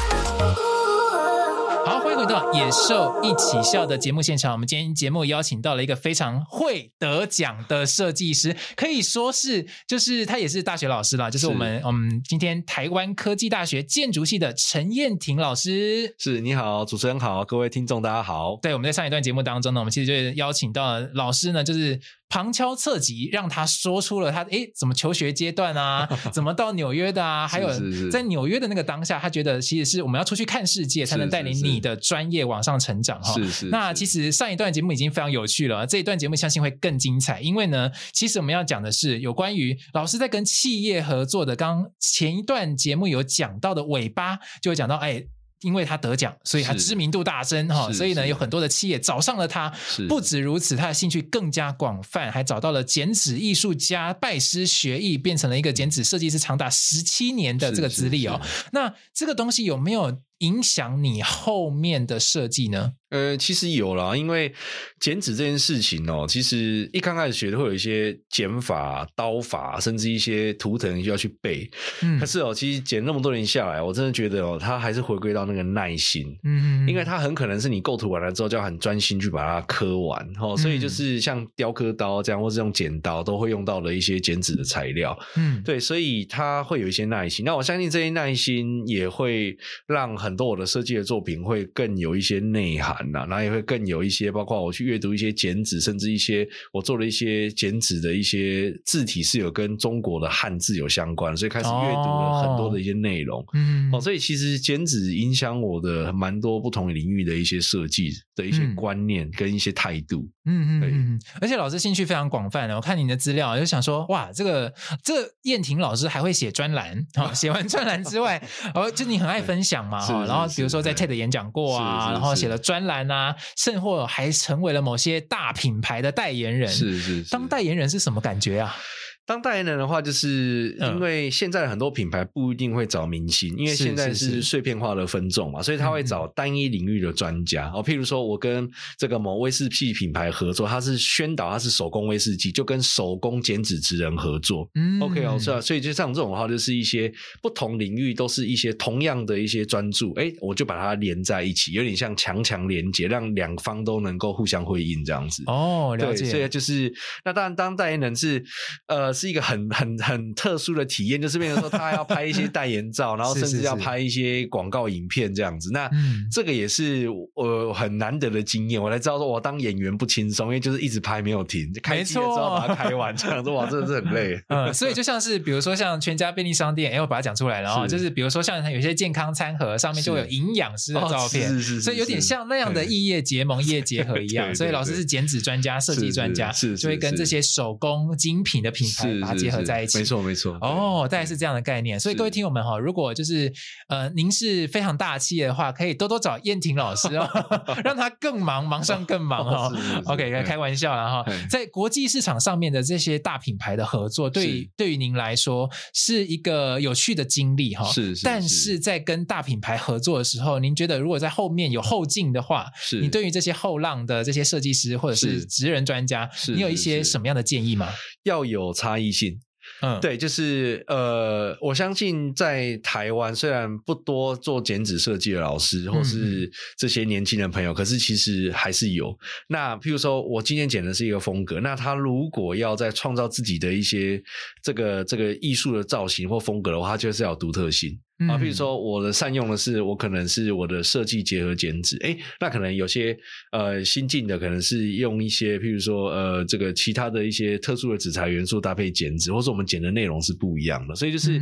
[1.84, 4.52] 好，欢迎回到《野兽一起笑》的节目现场。
[4.52, 16.14] 我们今天节目邀请到了一个非常会得奖的设计师，可以说是，就是他也是大学老师啦，就是我们，我们今天台湾科技大学建筑系的陈燕婷老师。
[16.18, 18.58] 是，你好，主持人好，各位听众大家好。
[18.62, 22.00] 对，我们在上一段节目当中呢，我们其实就邀请到了老师呢，就是。
[22.32, 27.68] 旁敲侧击，让他说出了他诶怎么求学阶段啊， 怎么到纽约的啊，还有
[28.10, 33.34] 在纽约的那个当下，他觉得其实是我们要出去看世界，才能带领你的专业往上成长哈。
[33.34, 33.66] 是是。
[33.66, 41.54] 那其实上一段节目已经非常有趣了，这一段节目相信会更精彩，因为呢，其实我们要讲的是有关于老师在跟企业合作的。
[41.54, 45.26] 刚前一段节目有讲到的尾巴，就会讲到哎。
[45.62, 49.72] 因为他得奖，所以他知名度大增哈，所以呢，有很多的企业找上了他。
[50.08, 58.40] 不止如此，他的兴趣更加广泛，还找到了剪纸艺术家，拜师学艺，变成了一个剪纸设计师，长达十七年的这个资历哦。
[58.72, 62.92] 那这个东西有没有影响你后面的设计呢？
[63.10, 64.50] 呃，其实有啦，因为
[64.98, 71.70] 剪纸这件事情哦，其实一刚开始学的会有一些剪法、刀法，甚至一些图腾就要去背。
[72.00, 76.26] 嗯，可是哦，其实剪那么多年下来，我真的觉得哦，它还是回归到那个耐心。
[76.42, 80.26] 嗯，因为它很可能是你构图完了之后，就要很专心去把它刻完。
[80.40, 85.14] 哦，所以就是像雕刻刀这样，或是用剪刀，都会用到的一些剪纸的材料。
[85.36, 87.44] 嗯，对，所以它会有一些耐心。
[87.44, 89.54] 那我相信这些耐心也会
[89.86, 92.96] 让很多我的设计的作品会更有一些内涵。
[93.16, 103.44] 啊然后也会更有一些，包括我去阅读一些剪纸，甚至一些我做了一些剪纸的一些字体是有跟中国的汉字有相关，所以开始阅读了很多的一些内容。
[103.54, 110.28] 嗯、哦，哦，所以其实剪纸影响我的蛮多不同领域的一些设计的一些观念跟一些态度。
[110.44, 114.72] 嗯嗯嗯，而且老师兴趣非常广泛的，我看你的资料就想说，哇，这个
[115.04, 118.42] 这个燕婷老师还会写专栏，好， 写完专栏之外，
[118.74, 126.68] 哦，就你很爱分享嘛， 哈，然后比如说在 TED 演讲过啊，然后写了专栏啊，甚或还成为了某些大品牌的代言人。
[126.68, 128.76] 是是，当代言人是什么感觉啊？
[129.24, 137.70] 当代言人的话，就是因为现在很多品牌不一定会找明星，因为现在是碎片化的分众嘛，所以他会找单一领域的专家。
[137.72, 144.68] 哦，譬如说我跟这个某威士忌品牌合作，他是宣导他是手工威士忌，就跟手工剪纸职人合作。
[144.74, 155.44] 嗯，OK 哦，是啊，所以就像这种的话，就是一些不同领域都是一些同样的一些专注，哎，我就把它连在一起，有点像强强连接，让两方都能够互相辉映这样子。
[155.46, 156.24] 哦，了解。
[156.24, 156.92] 所以就是
[157.24, 158.44] 那当然，当代言人是
[158.88, 159.11] 呃。
[159.12, 165.70] 是一个很 很很特殊的体验，就是变成说他要拍一些代言照，然后 甚至要拍一些广告影片这样子。
[165.72, 165.90] 那
[166.30, 174.40] 这个也是我很难得的经验，我才知道说我当演员不轻松，因为就是一直拍没有停，开机了之后把它开完，这样子哇，真的是很累。
[174.48, 184.54] 嗯，所以就像是比如说像全家便利商店，哎，我把它讲出来了啊，就是比如说像有些健康餐盒上面就会有营养师的照片，是是是，所以有点像那样的异业结盟、业结合一样。
[184.54, 189.01] 所以老师是剪纸专家、设计专家，是就会跟这些手工精品的品牌。
[189.20, 190.56] 把它结合在一起，没错没错。
[190.60, 191.98] 哦，大概是这样的概念。
[191.98, 193.52] 所以各位听友们哈，如果就是
[193.88, 197.28] 呃，您是非常大气的话，可以多多找燕婷老师哦，
[197.84, 199.72] 让他更忙，忙上更忙哦。
[200.06, 201.32] OK，开玩笑了哈。
[201.50, 207.84] 在国际市场上面的这些大品牌的合作，对对于您来说是一个有趣的经历哈。
[207.90, 217.88] 是，但是在跟大品牌合作的时候，您觉得如果在后面有后劲的话，是你对于这些后浪的这些设计师或者是职人专家，你有一些什么样的建议吗？
[218.24, 219.40] 要有差异性。
[219.80, 229.16] 嗯，对，就是呃，我相信在台湾虽然不多做剪纸设计的老师，或是这些年轻人朋友，嗯、可是其实还是有。
[229.48, 234.20] 那譬如说我今天剪的是一个风格，那他如果要在创造自己的一些
[234.64, 237.96] 这个这个艺术的造型或风格的话，他就是要有独特性。
[238.28, 243.16] 啊，譬如说我的善用的是，我可能是我的设计结合剪纸，诶，那可能有些
[243.52, 251.40] 呃新进的，可能是用一些，譬如说呃这个其他的一些特殊的纸材元素搭配剪纸，或者我们剪的内容是不一样的，所以就是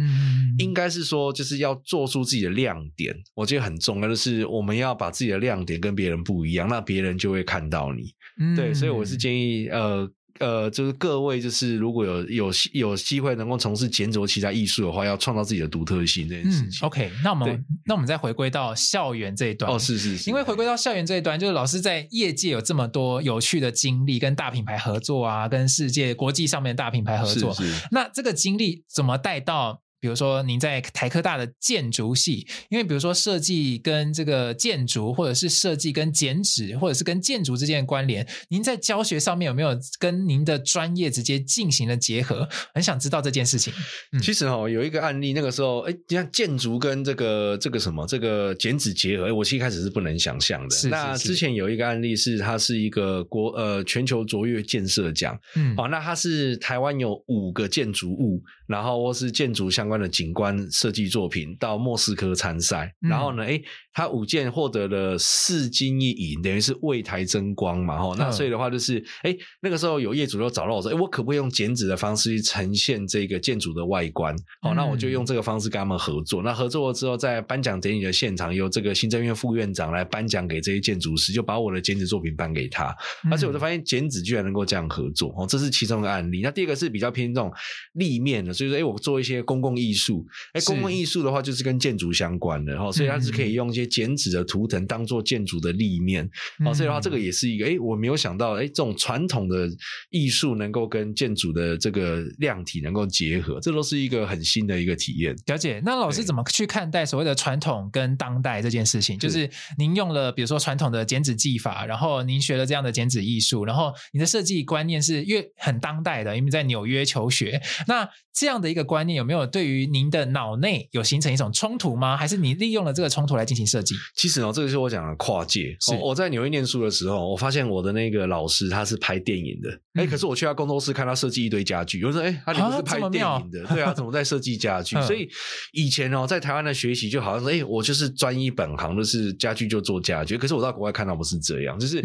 [0.59, 8.13] 应该是说，就是要做出自己的亮点，我觉得很重要，的是我们要把自己的亮点跟别人不一样，那别人就会看到你。
[8.57, 10.11] 对，所以我是建议呃。
[10.41, 16.81] 呃，就是各位，就是如果有有有机会能够从事剪纸或其他艺术的话，要创造自己的独特性这件事情。
[16.83, 19.71] 嗯、OK，那我们那我们再回归到校园这一段。
[19.71, 20.29] 哦，是是是。
[20.29, 27.55] 因为回归到校园这一段，就是老师在业界有这么多有趣的经历，跟大品牌合作啊，跟世界国际上面的大品牌合作。
[27.55, 27.87] 是是。
[27.93, 29.83] 那这个经历怎么带到？
[30.01, 42.49] 比如说，您在台科大的建筑系，因为比如说设计跟这个建筑，或者是设计跟剪纸，或者是跟建筑之间的关联，您在教学上面有没有跟您的专业直接进行了结合？
[42.75, 43.73] 很想知道这件事情。
[44.13, 50.71] 嗯、其实哦，有一个案例，那个时候，哎，你看建筑跟这个这个什么这个剪纸结合，我其实一开始是不能想象的。
[50.71, 58.43] 是是是，那之前有一个案例是，它是一个国呃全球卓越建设奖，嗯，好，那它是台湾有五个建筑物。
[58.71, 63.61] 然后或是建筑相关的景观设计作品到莫斯科参赛，嗯、然后呢，诶
[63.93, 68.15] 他五件获得了四金一银，等于是为台争光嘛，哈。
[68.19, 74.35] 那所以的话就是，哎那个时候有业主就找到我说，哎我可不可以用剪纸的方式去呈现这个建筑的外观？
[74.63, 76.43] 好、嗯，那我就用这个方式跟他们合作。
[76.43, 82.95] 那合作了之后，在颁奖典礼的现场，由这个行政院副院长来颁奖给这些建筑师，就把我的剪纸作品颁给他。
[83.31, 86.41] 而且我就发现剪纸居然能够这样合作，哦，这是其中的案例。
[86.43, 87.53] 那第二个是比较偏这种
[87.95, 88.53] 立面的。
[88.53, 96.29] 所以说，哎，我做一些公共艺术，哎，公共艺术的话就是跟建筑相关的哈，所以它是可以用一些剪纸的图腾当做建筑的立面，
[96.67, 99.69] 哦，所以的话这个也是一个，哎，我没有想到，哎，这种传统的
[100.11, 105.35] 艺术能够跟建筑的这个量体能够结合，这都是一个很新的一个体验。
[105.47, 109.19] 了解，那老师怎么去看待所谓的传统跟当代这件事情？
[109.19, 118.81] 就是您用了比如说传统的剪纸技法，然后您学了这样的剪纸艺术，然后你的设计观念是越很当代的，因为在纽约求学，那这样的一个。
[118.91, 122.17] 观念有没有对于您的脑内有形成一种冲突吗？
[122.17, 123.95] 还是你利用了这个冲突来进行设计？
[124.17, 125.77] 其实哦，这个是我讲的跨界。
[125.81, 135.01] 是我在纽约念书的时候，我发现我的那个老师他是拍电影的，哎、嗯，可是我去他工作室看他设计一堆家具，我说，哎，他不是拍电影的，对啊，怎么在设计家具？
[135.03, 135.29] 所以
[135.73, 140.37] 以前哦，在台湾的学习就好像说，哎，我就是专一本行，就是家具就做家具。
[140.37, 142.03] 可是我到国外看到不是这样，就是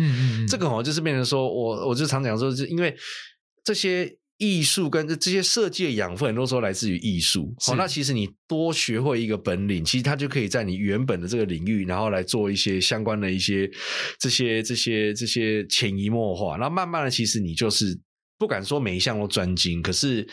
[0.48, 2.96] 这个哦，就是变成说我，我就常讲说，是因为
[3.64, 4.16] 这些。
[4.38, 7.54] 艺术跟这些设计的养分，很多时候来自于艺术。
[7.66, 13.70] 好，那其实你多学会一个本领，其实它就可以在你原本的这个领域，然后来做一些相关的一些
[14.20, 16.58] 这些这些这些潜移默化。
[16.58, 17.98] 然后慢慢的，其实你就是
[18.38, 20.28] 不敢说每一项都专精，可是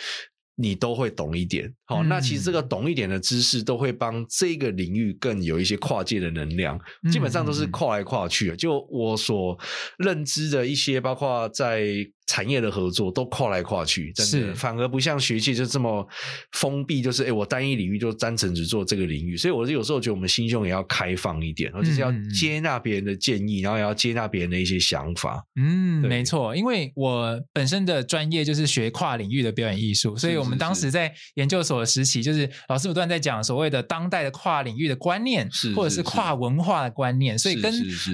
[0.56, 1.72] 你都会懂一点。
[1.96, 6.78] 好，那其实这个懂一点的知识，都会帮这个领域更有一些跨界的能量。
[7.10, 8.56] 基本上都是跨来跨去的。
[8.56, 9.58] 就我所
[9.98, 12.06] 认知的一些，包括在。
[12.24, 16.06] 产业的合作都跨来跨去，真的，是反而不像学界就这么
[16.52, 19.36] 封闭，就是哎，我单一领域就单纯只做这个领域。
[19.36, 25.44] 所以，我有时候觉得我们心胸也要开放一点，然后就是要接纳别人的建议，嗯、然后也要接纳别人的一些想法。
[25.56, 37.70] 嗯，没错，因为我本身的专业就是学跨领域的表演艺术，所以我们当时在研究所的时期，就是老师不断在讲所谓的当代的跨领域的观念，是或者是跨文化的观念，所以跟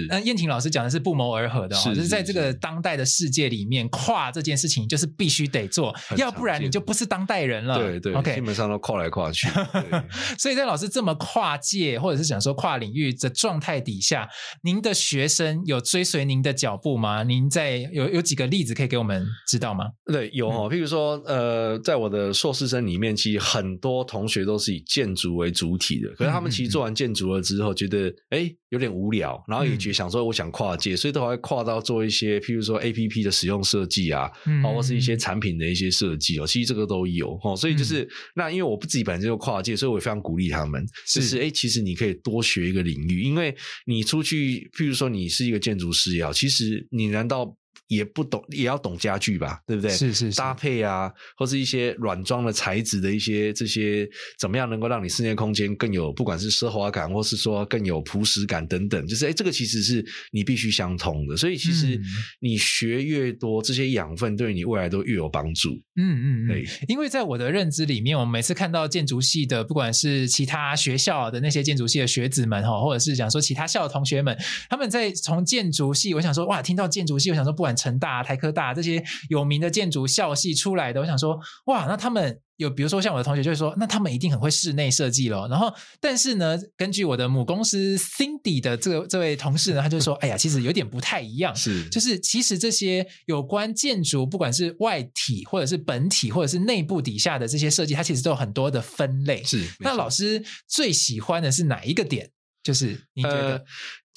[0.09, 3.87] 嗯彦廷老师讲的是不谋而合的哦，就是在这个当代的世界里面。
[3.91, 7.77] 跨这件事情就是必须得做，要不然你就不是当代人了。
[7.77, 9.47] 对对，OK，基本上都跨来跨去。
[10.39, 14.29] 所以在老师这么跨界，或者是想说跨领域的状态底下，
[14.63, 17.23] 您的学生有追随您的脚步吗？
[17.23, 19.85] 您在有有几个例子可以给我们知道吗？
[20.05, 20.69] 对，有哦。
[20.71, 34.29] 譬如说，呃，在我的硕士生里面，其实很多同学都是以建筑为主体的，可是他们其实做完建筑了之后，觉得哎有点无聊，然后也觉得想说我想跨界，所以都还会跨到做一些譬如说 APP 的使用设计啊，
[34.63, 43.55] 包括是一些产品的一些设计哦，其实这个都有哦，所以就是、嗯、那因为我不自己本身就跨界，所以我也非常鼓励他们，就是哎，其实你可以多学一个领域，因为
[43.85, 47.55] 你出去，譬如说你是一个建筑师也好，其实你难道？
[47.89, 49.89] 也不懂，也要懂家具吧，对不对？
[49.89, 54.07] 是是是，搭配啊，或是一些软装的材质的一些这些，
[54.39, 61.35] 怎么样能够让你室内空间更有，不管是奢华感，或是说更有朴实感等等，就是哎，这个其实是你必须相通的。
[61.35, 61.99] 所以其实
[62.39, 65.71] 你学越多，这些养分对你未来都越有帮助。
[65.95, 74.37] 嗯嗯嗯，对，因为在我的认知里面，我们每次看到建筑系的，不管是其他学校的那些建筑系的学子们哈，或者是讲说其他校的同学们，
[74.69, 77.75] 他们在从建筑系，我想说哇，听到建筑系，我想说不管。
[77.79, 85.47] 成大、台科大这些有名的建筑校系出来的，我想说，哇，那他们有，比如说像我的同学就会说，那他们一定很会室内设计咯。
[85.49, 99.41] 然后，但是呢，根据我的母公司 Cindy 的这个这位同事呢，他就说，哎呀，其实有点不太一样，是，就是其实这些有关建筑，不管是外体或者是本体，或者是内部底下的这些设计，它其实都有很多的分类。
[99.43, 102.29] 是，那老师最喜欢的是哪一个点？
[102.61, 103.55] 就是你觉得？
[103.55, 103.61] 呃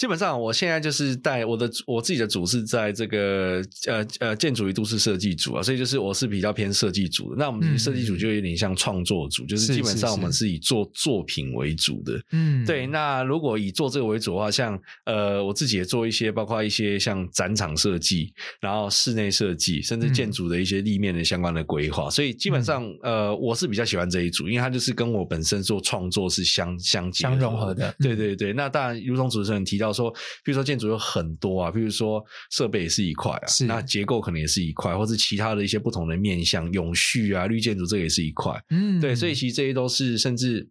[0.03, 7.37] 基本上，我现在就是带我的我自己的组是在这个呃呃建筑与都市设计组啊，所以就是我是比较偏设计组的。
[7.39, 12.21] 那我们设计组就有点像创作组，嗯、就是基本上我们是以做作品为主的。
[12.33, 12.85] 嗯，对。
[12.85, 22.09] 那如果以做这个为主的话，像呃我自己也做一些，包括一些像展场设计，然后室内设计，甚至建筑的一些立面的相关的规划。
[22.09, 27.95] 嗯、所以基本上呃我是比较喜欢这一组，因为它就是跟我本身做创作是相相相融合的。
[28.01, 28.53] 对对对。
[28.53, 29.92] 那当然，如同主持人提到。
[29.93, 30.11] 说，
[30.45, 40.69] 比如说建筑有很多啊，比如说设备也是一块啊，是那结构可能也是一块，或是其他的一些不同的面向，永续啊、绿建筑这个也是一块，嗯，对，所以其实这些都是，甚至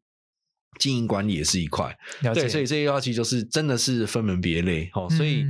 [0.79, 1.97] 经营管理也是一块，
[2.33, 5.45] 对，所以这些东西就是真的是分门别类，哦，所以。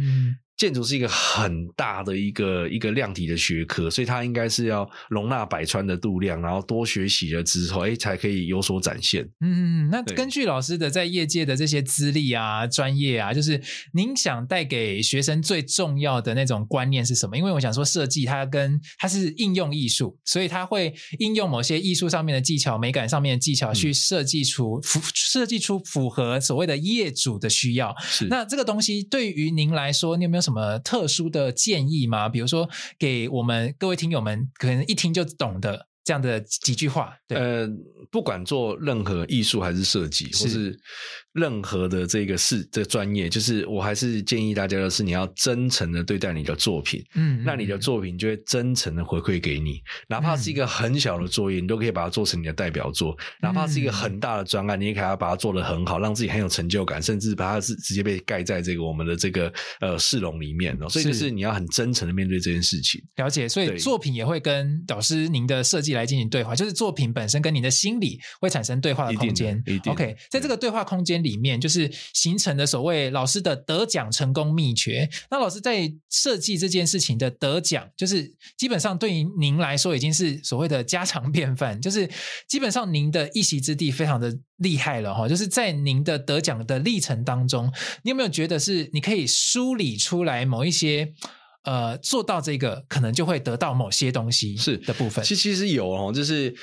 [0.61, 9.27] 嗯建筑是一个很大的一个一个量体的学科，所以它应该是要容纳百川的度量，然后多学习了之后，哎，才可以有所展现。
[9.39, 13.59] 嗯，那根据老师的在业界的这些资历啊、专业啊，就是
[13.93, 17.35] 您想带给学生最重要的那种观念是什么？
[17.35, 27.95] 因为我想说，设计它跟它是应用艺术，所以它会应用某些艺术上面的技巧、美感上面的技巧，去设计出符设计出符合所谓的业主的需要。
[28.03, 30.50] 是，那这个东西对于您来说，你有没有什么？
[30.51, 32.27] 什么特殊的建议吗？
[32.27, 35.87] 比如说，给我们各位听友们，可能一听就懂的。
[36.03, 37.69] 这样的几句话，对，呃，
[38.09, 40.79] 不管做任何艺术还是设计，是或是
[41.33, 49.79] 任何的这个事这个专业，就是我还是建议大家的是，你要真诚的对待你的作品，嗯，那你的作品就会真诚的回馈给你，
[50.09, 60.89] 哪怕是一个很小的作业，你都可以把它做成你的代表作；哪怕是一个很大的专案，你也可以把它做得很好，让自己很有成就感，甚至把它是直接被盖在这个我们的这个呃市容里面哦。
[60.89, 62.99] 所以就是你要很真诚的面对这件事情。
[63.17, 65.91] 了解，所以作品也会跟导师您的设计。
[65.91, 69.61] 来进行对话，就是作品本身跟您的心理会产生对话的空间。
[69.87, 75.09] OK，在这个对话空间里面，就是形成的所谓老师的得奖成功秘诀。
[75.29, 82.09] 那老师在设计这件事情的得奖，就是基本上对于您来说已经是所谓的家常便饭， 就是
[82.47, 85.27] 基本上您的一席之地非常的厉害了哈。
[85.27, 87.71] 就是在您的得奖的历程当中，
[88.03, 91.13] 你有没有觉得是你可以梳理出来某一些？
[91.63, 95.23] 呃做到这个，可能就会得到某些东西是的部分。
[95.23, 96.55] 其其实有哦，就是。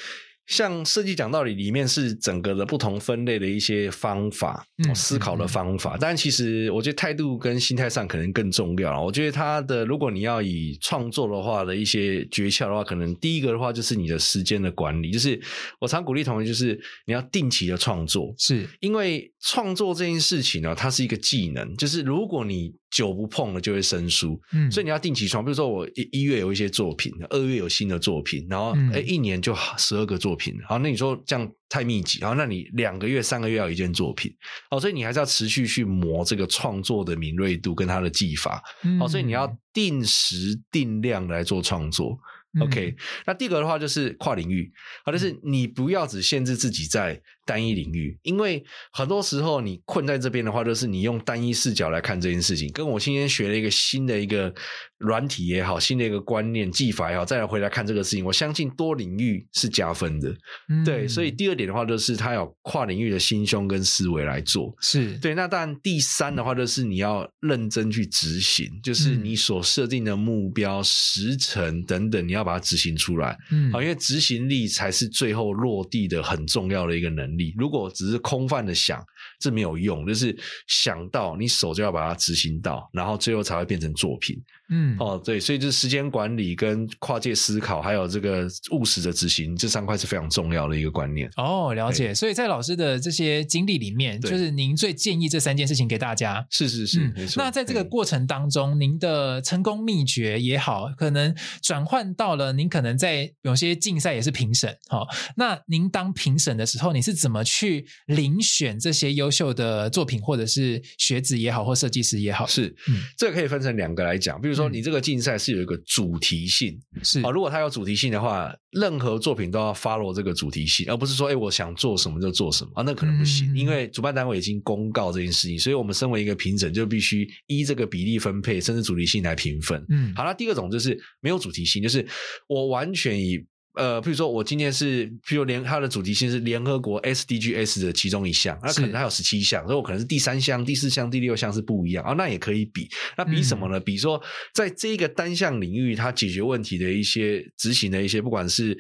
[0.49, 5.97] 像设计讲道理里面是整个的不同分类的一些方法，嗯、思考的方法。
[6.01, 9.03] 但其实我觉得态度跟心态上可能更重要。
[9.03, 15.11] 我觉得他的，如果你要以创作的话的一些诀窍的话，可能第一个的话就是你的时间的管理。
[15.11, 15.39] 就是
[15.79, 21.77] 我常鼓励同学，就是你要定期的创作，是因为创作这件事情呢，它是一个技能。
[21.77, 24.41] 就是如果你久不碰了，就会生疏。
[24.53, 25.45] 嗯，所以你要定期创。
[25.45, 30.55] 比如说我一一月有一些作品，二月有新的作品，然后哎、嗯，一年就十二个作品。
[30.67, 34.35] 好，那你说这样太密集，好，那你两个月、三个月要一件作品，
[34.71, 38.63] 好，所以你还是要持续去磨这个创作的敏锐度跟它的技法，
[38.99, 42.19] 好，所以你要定时定量来做创作。
[42.63, 44.73] OK，那第二个的话就是跨领域，
[45.05, 52.71] 好，就是你不要只限制自己在单一领域，因为很多时候你困在这边的话，就是你用单一视角来看这件事情。
[52.73, 54.53] 跟我今天学了一个新的一个
[54.99, 60.29] 软体也好，新的一个观念技法也好，再来回来看这个事情，我相信多领域是加分的。
[60.69, 64.75] 嗯、对，所以第二点的话，就是他有跨领域的心胸跟思维来做。
[64.83, 65.35] 是对。
[65.35, 73.35] 那当然，第三的话就是你要认真去执行，就是你所设定的目标、时程等等，你要把它执行出来。
[73.51, 77.38] 嗯，好，因为执行力才是最后落地的很重要的一个能力。
[77.39, 79.03] 你如果只是空泛的想，
[79.39, 80.07] 这没有用。
[80.07, 80.37] 就是
[80.67, 84.37] 想到你手就要把它执行到，然后最后才会变成作品。
[84.71, 91.31] 嗯，哦，对，所以就是时间管理跟跨界思考，还有这个务实的执行，这三块是非常重要的一个观念。
[91.37, 92.15] 哦，了解。
[92.15, 96.47] 所以在老师的这些经历里面，就是您最建议这三件事情给大家。
[96.51, 97.43] 是是是，嗯，没错。
[97.43, 104.77] 那在这个过程当中，您的成功秘诀也好，可能转换到了您可能在有些竞赛也是评审。
[104.91, 112.47] 好，那您当评审的时候，你是怎么去遴选这些优秀的作品，或者是学子也好，或设计师也好？
[112.47, 114.69] 是，嗯，这个可以分成两个来讲，比如说。
[114.69, 129.83] 你这个竞赛是有一个主题性，是啊，如果它有主题性的话，任何作品都要 follow 这个主题性，而不是说，哎，我想做什么就做什么啊，那可能不行，嗯、因为主办单位已经公告这件事情，所以我们身为一个评审，就必须依这个比例分配，甚至主题性来评分。
[129.89, 132.07] 嗯，好，那第二种就是没有主题性，就是
[132.47, 133.43] 我完全以。
[133.79, 142.89] 呃，譬如说，我今天是，譬如联它的主题性是联合国 SDGs 的其中一项，那可能它有十七项，所以我可能是第三项、第四项、第六项是不一样啊，那也可以比。
[143.17, 143.79] 那比什么呢？
[143.79, 144.21] 嗯、比说，
[144.53, 148.77] 在这个单项领域，它解决问题的一些执行的一些，不管是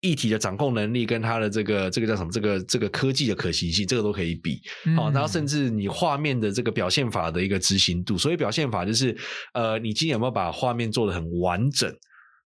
[0.00, 4.60] 议题的掌控能力，跟它的这个这个叫什么，这个这个科技的可行性，这个都可以比。
[4.94, 9.16] 好、嗯，然后甚至你画面的这个表现法的一个执行度，所以表现法就是，
[9.54, 11.92] 呃，你今天有没有把画面做得很完整？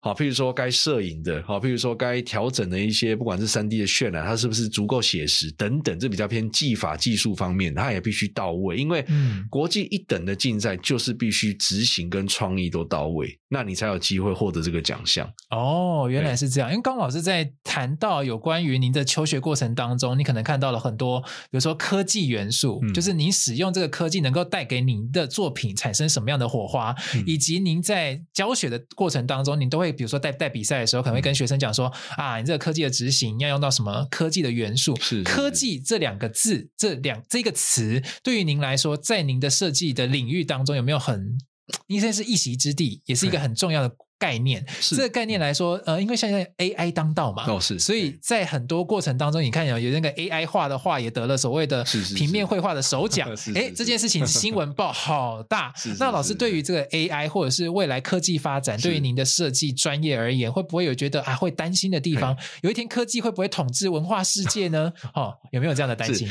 [0.00, 8.76] 好，譬如说该摄影的，好，譬如说该调整的一些，不管是三 D 的渲染，它是不是足够写实等等，这比较偏技法技术方面，它也必须到位。
[8.76, 9.04] 因为
[9.50, 15.28] 国际一等的竞赛就是必须执行跟创意都到位，那你才有机会获得这个奖项。
[15.50, 16.70] 哦，原来是这样。
[16.70, 29.87] 因为刚老师在谈到有关于您的求学过程当中，你可能看到了很多，比如说科技元素，嗯、就是您使用这个科技能够带给您的作品产生什么样的火花，嗯、以及您在教学的过程当中，您都会。
[29.92, 34.94] 比如说带带比赛的时候，可能会跟学生讲说：“啊，你这个科技的执行要用到什么科技的元素？
[35.24, 41.38] 科技这两个字，这两这个词，对于您来说，在您的设计的领域当中，有没有很，
[41.86, 51.84] 应该是一席之地，也是一个很重要的。”概念是这个概念来说，呃，因为现在 AI 当道嘛，哦是，所以在很多过程当中，你看有有那个 AI 画的画也得了所谓的
[52.16, 55.72] 平面绘画的首奖， 哎，这件事情新闻报好大。
[56.00, 62.36] 那老师对于这个 AI 或者是未来科技发展，对于您的设计专业而言，会不会有觉得啊会担心的地方？
[62.62, 64.92] 有一天科技会不会统治文化世界呢？
[65.14, 66.28] 哦，有没有这样的担心？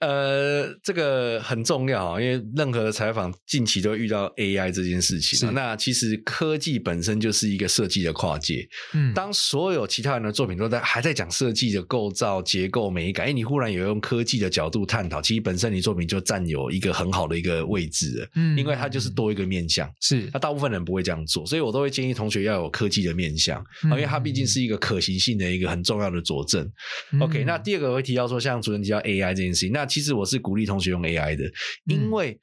[0.00, 5.52] 呃，这个很重要啊，因为任何的采访近期都会遇到 AI 这件事情。
[5.52, 8.64] 那其实科技本身就就是一个设计的跨界。
[8.94, 18.28] 嗯，当所有其他人的作品都在还在讲设计的构造、结构、美感，哎，你忽然有用科技的角度探讨，其实本身你作品就占有一个很好的一个位置了。
[18.36, 19.90] 嗯，因为它就是多一个面向。
[20.00, 26.70] 是，那大部分人不会这样做，所以我都会建议同学要有科技的面向，因为它毕竟是一个可行性的一个很重要的佐证。
[27.20, 31.44] OK，那第二个我会提到说，像主人提到 AI 这件事情，那其实我是鼓励同学用 AI 的，
[31.88, 32.38] 因为。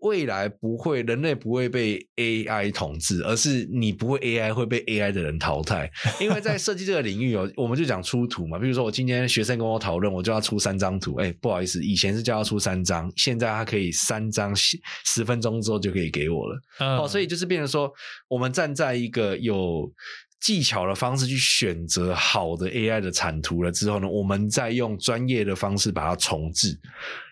[0.00, 5.90] 未来不会，人类不会被 AI 统治，而是你不会 AI 会被 AI 的人淘汰。
[6.20, 8.58] 因为在设计这个领域哦，我们就讲出图嘛。
[8.58, 11.16] 比如说，我今天学生跟我讨论，我就要出三张图。
[11.16, 16.56] 哎，不好意思，以前是叫他出三张，现在他可以三张，十分钟之后就可以给我了。
[16.78, 17.92] 哦、嗯，所以就是变成说，
[18.28, 19.92] 我们站在一个有
[20.40, 26.78] 技巧的方式去选择好的 AI 的产图了之后呢，我们再用专业的方式把它重制。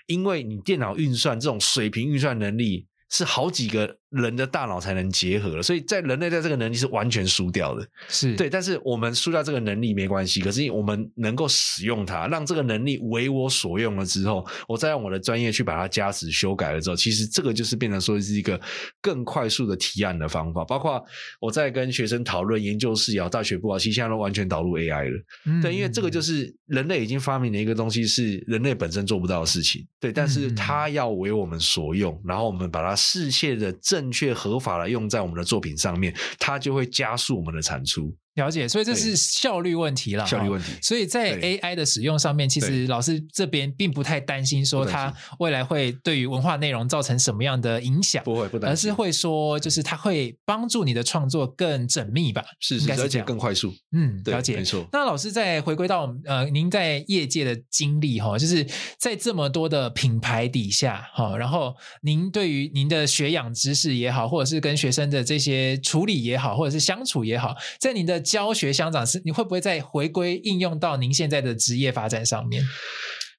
[0.07, 8.51] 因为你电脑运算这种水平运算能力是好几个人的大脑才能结合了，所以在人类在这个能力是完全输掉的，是对。
[8.51, 18.61] 但是我们输掉这个能力没关系，可是我们能够使用它，让这个能力为我所用了之后，我再用我的专业去把它加持修改了之后，其实这个就是变成说是一个
[19.01, 20.64] 更快速的提案的方法。
[20.64, 21.03] 包括
[21.41, 25.23] 我在跟学生讨论研究室也好，大学部啊，其实现在都完全导入 AI 了。
[25.45, 29.87] 嗯，对，因为这个就是人类已经发明了一个东西，是人类本身做不到的事情。
[30.01, 38.15] 对，但是它要为我们所用，然后我们把它适切的、正正确、合法的用在我们的作品上面，它就会加速我们的产出。
[38.37, 40.24] 了解，所以这是效率问题啦。
[40.24, 40.72] 效率问题。
[40.80, 52.45] 所以在 AI 的使用上面，其实老师这边并不太担心说它未来会对于文化内容造成什么样的影响，不会不担心，而是会说就是它会帮助你的创作更缜密吧？
[52.61, 53.74] 是，是，而且更快速。
[53.93, 54.87] 嗯，了解，没错。
[54.93, 58.66] 那老师再回归到呃，您在业界的经历哈，就是
[58.99, 72.62] 在这么多的品牌底下哈，然后您对于您的学养知识也好，或者是跟学生的这些处理也好，或者是相处也好，在您的教学相长是，你会不会再回归应用到您现在的职业发展上面？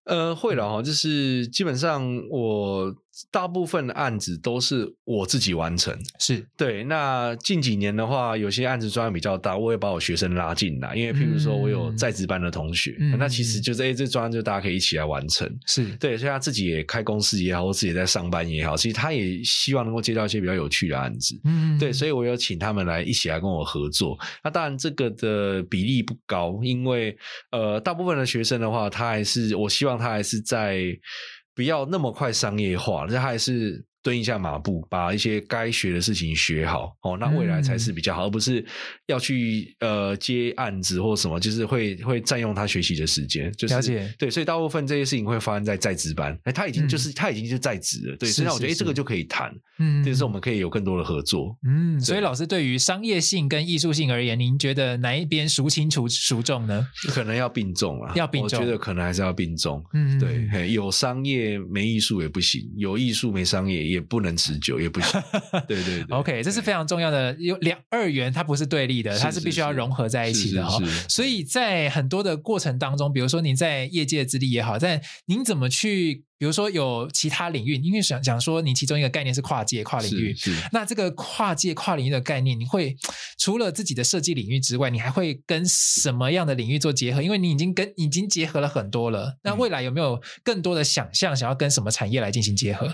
[0.06, 2.96] 呃，会了哈，就是基本上我。
[3.32, 6.84] 大部分的案子都是我自己完成，是对。
[6.84, 16.18] 那近几年的话，有些案子专案比较大，我也把我学生拉进来，因为譬如说我有在职班的同学，嗯、那其实就是哎，这专案就大家可以一起来完成，是对。
[16.18, 21.92] 所以他自己也开公司也好，或自己也在上班也好，其实他也希望能够接到一些比较有趣的案子，嗯，对。
[21.92, 24.18] 所以我有请他们来一起来跟我合作。
[24.44, 27.18] 那当然这个的比例不高，因为
[27.52, 30.86] 呃，大部分的学生的话，他还是我希望他还是在。
[31.58, 33.84] 不要那么快商业化，这还是。
[34.08, 38.66] 蹲一下马步，把一些该学的事情学好哦，那未来才是比较好，嗯、而不是
[39.08, 43.52] 要去呃接案子或什么，就是会会占用他学习的时间。
[43.58, 46.40] 就是了解对，所以大部分这些事情会发生在在职班。
[46.46, 48.30] 哎，他已经就是、嗯、他已经是在职了，对。
[48.30, 51.54] 所以那我觉得哎，这个就可以谈，嗯，就是我们可以有更多的合作。
[51.68, 56.88] 嗯，所以老师对于商业性跟艺术性而言，您觉得哪一边孰轻孰孰重呢？
[57.10, 58.58] 可能要并重啊，要并重。
[58.58, 59.84] 我觉得可能还是要并重。
[59.94, 64.78] 嗯，对，有商业没艺术也不行，有艺术没商业也不能持久。
[64.80, 65.22] 也不行，
[65.68, 70.78] 对对对，OK，这是非常重要的，有两二元，它不是对立的，它是必须要融合在一起的哈。
[71.10, 80.36] 所以在很多的过程当中，比如说您在业界的资历也好，在您怎么去，比如说有其他领域，因为想想说你其中一个概念是跨界跨领域，
[80.72, 82.96] 那这个跨界跨领域的概念，你会
[83.40, 87.24] 除了自己的设计领域之外，你还会跟什么样的领域做结合？
[87.24, 92.94] 因为你已经跟已经结合了很多了，那未来有没有更多的想象，想要跟什么产业来进行结合？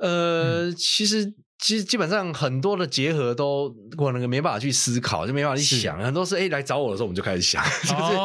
[0.00, 8.16] 呃，嗯、其实其实基本上很多的结合都我那个没办法去思考，就没办法去想，很多是哎来找我的时候，我们就开始想， 就是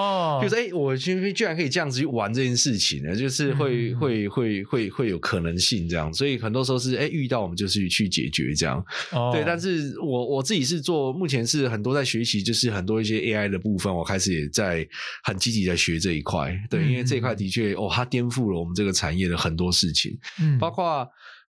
[0.42, 9.44] 就是哎，我居居然可以这样子去玩这件事情呢，就是会、嗯、会会会会有可能性这样，所以很多时候是哎遇到我们就是去解决这样，哦、对。
[9.46, 14.88] 但是我我自己是做目前是很多在学习，就是很多一些 AI 的部分，我开始也在
[15.26, 21.06] 很积极在学这一块，对，嗯、因为这一块的确哦，它颠覆了我们这个产业的很多事情，嗯，包括。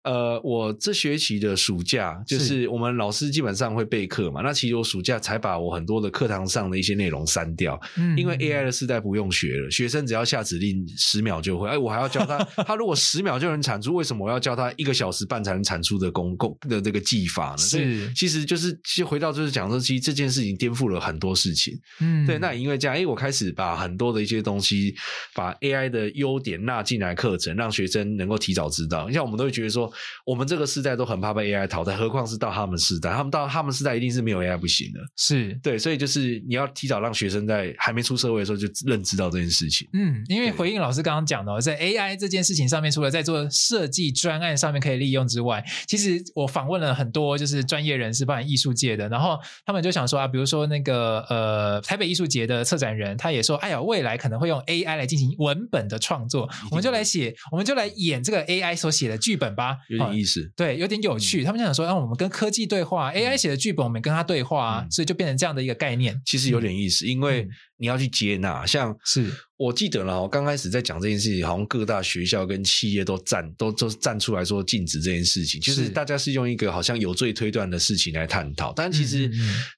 [0.05, 17.57] 呃，我这学期的暑假就是我们老师基本上会备课嘛，那其实我暑假才把我很多的课堂上的一些内容删掉，嗯，因为 AI 的时代不用学了，学生只要下指令十秒就会，哎，我还要教他，他如果十秒就能产出，为什么我要教他一个小时半才能产出的功功的这个技法呢？
[17.57, 24.95] 是其实就是其实回到就是讲说，其实这件事情颠覆了很多事情，嗯，对，那也因为这样，哎，我开始把很多的一些东西，
[25.35, 29.91] 把 AI 的优点纳进来课程，让学生能够提早知道，像我们都会觉得说。
[30.25, 35.01] 我们这个时代都很怕被 AI 淘汰，何况是到他们时代，他们到他们时代一定是没有 AI 不行的。
[35.17, 39.89] 是对，所以就是你要提早让学生在还没出社会的时候就认知到这件事情。
[39.93, 59.77] 嗯，因为回应老师刚刚讲的，在 AI 这件事情上面，除了在做设计专案上面可以利用之外，其实我访问了很多就是专业人士，包含艺术界的，然后他们就想说啊，比如说那个呃台北艺术节的策展人，他也说，哎呀，未来可能会用 AI 来进行文本的创作，我们就来写，我们就来演这个 AI 所写的剧本吧。
[59.89, 60.53] 有点意思。
[60.57, 61.43] 对，有点有趣。
[61.43, 66.21] 嗯、他们想说，让、啊、我们跟科技对话、嗯、，AI 写的剧本，我们跟他对话，嗯、所以就变成这样的一个概念。
[66.25, 67.49] 其实有点意思，嗯、因为
[67.79, 69.33] 你要去接纳，像是。
[69.57, 78.73] 我记得了，我刚开始在讲这件事情，好像各大学校跟企业都站都都站出来说禁止这件事情，就是大家是用一个好像有罪推断的事情来探讨。
[78.75, 79.31] 但其实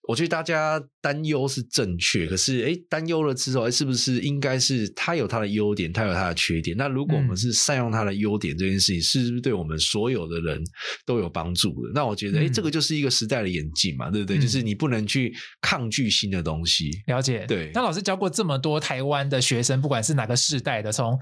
[0.09, 6.75] 我觉得大家担忧是正确，可是哎担忧了之后，哎是不是应该是它有它的优点，它有它的缺点？
[6.75, 10.59] 那如果我们是善用它的优点，这件事情是不是对我们所有的人
[11.05, 11.93] 都有帮助的？
[11.95, 14.39] 那我觉得，哎这个就是一个时代的演进嘛，对不对？
[14.39, 16.91] 就是你不能去抗拒新的东西。
[17.09, 17.71] 了解，对。
[17.75, 19.81] 那老师教过这么多台湾的学生。
[19.81, 21.19] 不管是哪个世代的，从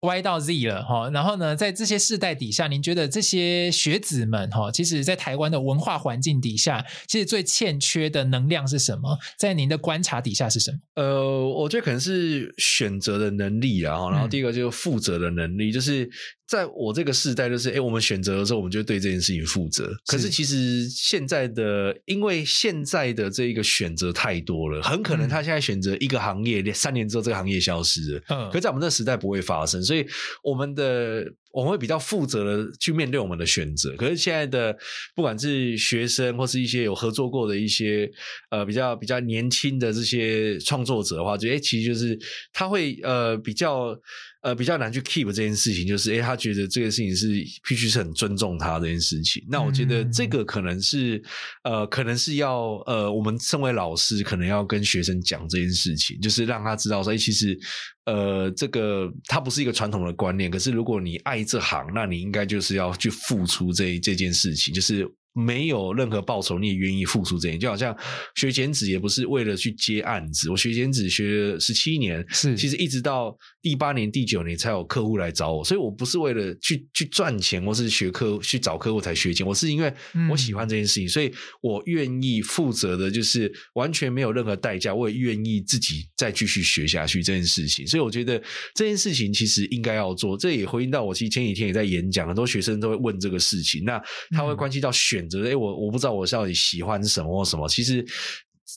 [0.00, 9.18] Y 到 Z 了哈，然后呢，在这些世代底下，您觉得这些学子们哈，其实，在台湾的文化环境底下，其实最欠缺的能量是什么？
[9.38, 10.78] 在您的观察底下是什么？
[10.94, 16.10] 呃，我觉得可能是选择的能力啊，然后第一个就是负责的能力，嗯、就是。
[16.50, 19.88] 在我这个世代，就是诶，我们选择的时候，我们就对这件事情负责。
[20.06, 28.22] 可是其实现在的，因为现在的这一个选择太多了，很可能他现在选择一个行业，三年之后这个行业消失了。
[28.30, 30.04] 嗯，可是在我们这个时代不会发生，所以
[30.42, 31.32] 我们的。
[31.52, 34.72] 我们会比较负责的去面对我们的选择，可是现在的
[35.16, 38.08] 不管是学生或是一些有合作过的一些
[38.50, 42.16] 呃比较比较年轻的这些创作者的话，就诶其实就是
[42.52, 43.98] 他会呃比较
[44.42, 47.28] 呃比较难去 keep 这件事情，就是诶他觉得这个事情是
[47.68, 49.44] 必须是很尊重他这件事情。
[49.48, 51.22] 那我觉得这个可能是
[51.64, 57.58] 呃可能是要呃我们身为老师可能要跟学生讲这件事情，就是让他知道说诶其实。
[58.06, 65.06] 呃，这个它不是一个传统的观念，可是如果你爱这行，那你应该就是要去付出这这件事情，就是。
[65.32, 67.96] 没有任何报酬，你也愿意付出这些，就好像
[68.34, 70.50] 学剪纸也不是为了去接案子。
[70.50, 79.92] 我学剪纸学了十七年，是其实一直到第八年、第九年才有客户来找我，所以我不是为了去去赚钱，或是学客去找客户才学剪，我是因为
[80.28, 87.86] 我喜欢这件事情，嗯、所以我愿意负责的，就是完全没有任何代价，我也愿意自己再继续学下去这件事情。
[87.86, 88.36] 所以我觉得
[88.74, 94.02] 这件事情其实应该要做，这也回应到我其实前几天也在演讲，很多学生都会问这个事情，那
[94.32, 95.19] 他会关系到选。
[95.20, 97.68] 选择哎，我我不知道我到底喜欢什么或什么。
[97.68, 98.02] 其实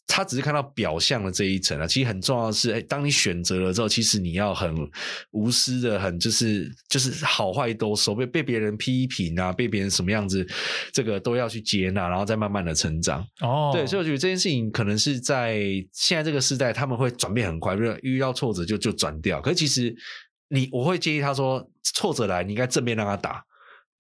[0.06, 1.88] 他只是看到表象的这一层啊。
[1.88, 4.76] 其实很重要的是，哎，当你选择了之后，其实你要很
[5.32, 10.46] 无私的，很就是就是好坏都收，被被别人批评啊，被别人什么样子，
[10.92, 13.26] 这个都要去接纳，然后再慢慢的成长。
[13.40, 15.64] 哦，对，所以我觉得这件事情可能是在
[15.94, 19.40] 现在这个时代，他们会转变很快，比如遇到挫折就就转掉。
[19.40, 19.96] 可是其实
[20.50, 23.44] 你我会建议他说，挫折来，你应该正面让他打。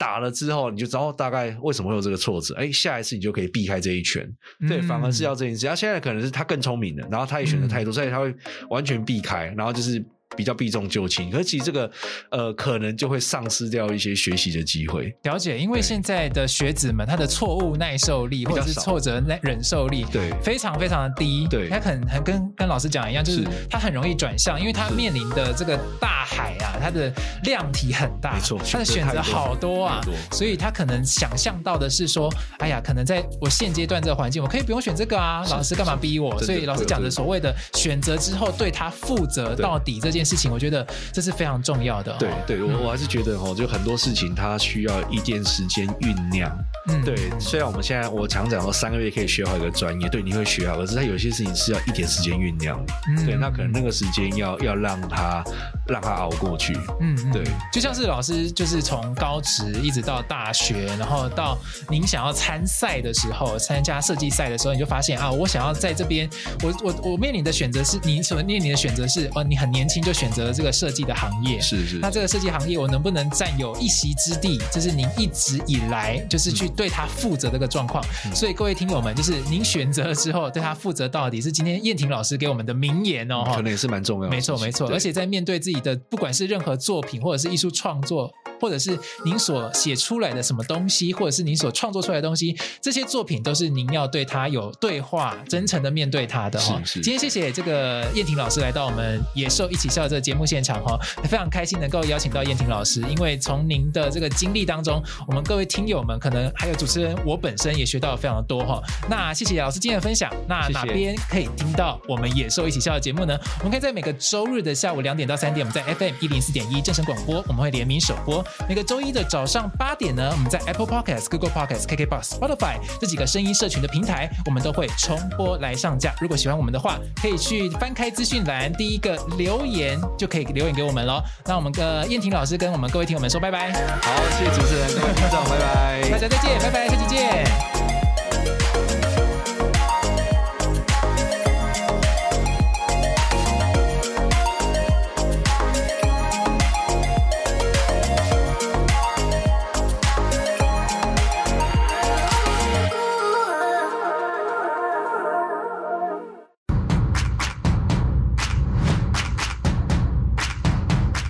[0.03, 2.53] 打了之后，你就知道大概为什么会有这个挫折。
[2.55, 4.29] 哎，下一次你就可以避开这一拳。
[4.59, 5.65] 嗯、对，反而是要这件事。
[5.65, 8.35] 他现在可能是他更聪明了，然后他也选择太多，嗯、所以他会
[8.69, 10.03] 完全避开，然后就是。
[10.35, 11.89] 比较避重就轻，可是其实这个
[12.29, 15.13] 呃，可能就会丧失掉一些学习的机会。
[15.23, 21.47] 了解，因为现在的学子们，他的错误耐受力或者是挫折耐忍受力，对，非常非常的低。
[21.49, 27.13] 对，他很很跟跟老师讲一样，就是他很容易转向，因为他面临的这个大海啊，他的
[27.43, 36.41] 量体很大，没错，他的选择好多啊，所以他可能想象到的是说，哎呀，可能在我现阶段这个环境，我可以不用选这个啊，老师干嘛逼我？
[36.41, 40.22] 所以老师讲的所谓的选择之后对他负责到底这件。
[40.23, 46.51] 事情我觉得这是非常重要的，对，对我我还是觉得哦，就很多事情它需要一点时间酝酿。
[46.87, 47.15] 嗯，对。
[47.39, 52.83] 虽然我们现在我常讲说三个月可以学好一个专业，对，你会学好，可是它有些事情是要一点时间酝酿。
[53.09, 55.43] 嗯，对，那可能那个时间要要让它
[55.87, 56.77] 让它熬过去。
[57.01, 57.43] 嗯，对。
[57.71, 61.57] 就像是老师，就是从高职一直到大学，然后到
[61.89, 66.29] 您想要参赛的时候，参加设计赛的时候，你就发现啊，我想要在这边，
[66.63, 70.13] 我我我面临的选择是，你所面临的选择是，哦，你很年轻就。
[70.13, 71.97] 选择了这个设计的行业，是是。
[71.97, 74.61] 那这个设计行业，我能不能占有一席之地？
[74.71, 78.03] 这是您一直以来就是去对他负责这个状况。
[78.25, 84.29] 嗯、所以各位听友们，就是您选择了之后，对他负责到底，是今天燕婷老师给我们的名言哦，可能也是蛮重要的。
[84.29, 88.31] 没错没错，而且在面对自己的不管是任何作品，或者是艺术创作。
[88.59, 96.81] 或者是您所写出来的什么东西，或者是您所创作出来的东西，这些作品都是您要对他有对话、真诚的面对他的哈。
[96.85, 108.81] 今天谢谢这个燕婷老师来到我们野兽一起笑的这个节目现场哈，非常开心能够邀请到燕婷老师，因为从您的这个经历当中，我们各位听友们可能还有主持人我本身也学到了非常的多哈。
[109.09, 110.31] 那谢谢老师今天的分享。
[110.47, 113.37] 那哪边可以听到我们野兽一起笑的节目呢？
[113.59, 118.42] 我们可以在每个周日的下午两点到三点，我们在 FM 一零四点一正声广播，我们会联名首播。
[118.67, 126.13] 每个周一的早上八点呢，我们在 Apple Podcast、Google Podcast、KKBox、Spotify 这几个声音社群的平台，我们都会重播来上架。
[126.21, 131.21] 如果喜欢我们的话，可以去翻开资讯栏第一个留言，就可以留言给我们喽。
[131.45, 133.71] 那我们的燕婷老师跟我们各位听友们说拜拜。
[134.01, 137.82] 好，谢谢主持人，各位听众，拜拜，大家再见，拜拜，下期见。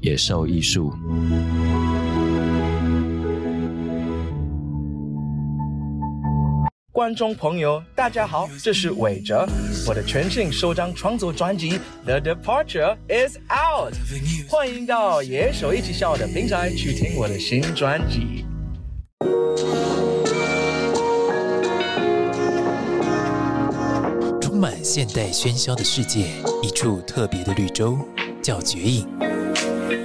[0.00, 0.92] 野兽艺术。
[6.90, 9.46] 观众朋友，大家好，这是韦哲，
[9.86, 11.72] 我的全新首张创作专辑
[12.04, 13.94] 《The Departure Is Out》，
[14.48, 18.44] 欢迎到野兽一起笑的平台去听我的新专辑。
[24.40, 26.26] 充满现代喧嚣的世界，
[26.62, 27.98] 一处特别的绿洲，
[28.42, 29.06] 叫绝影。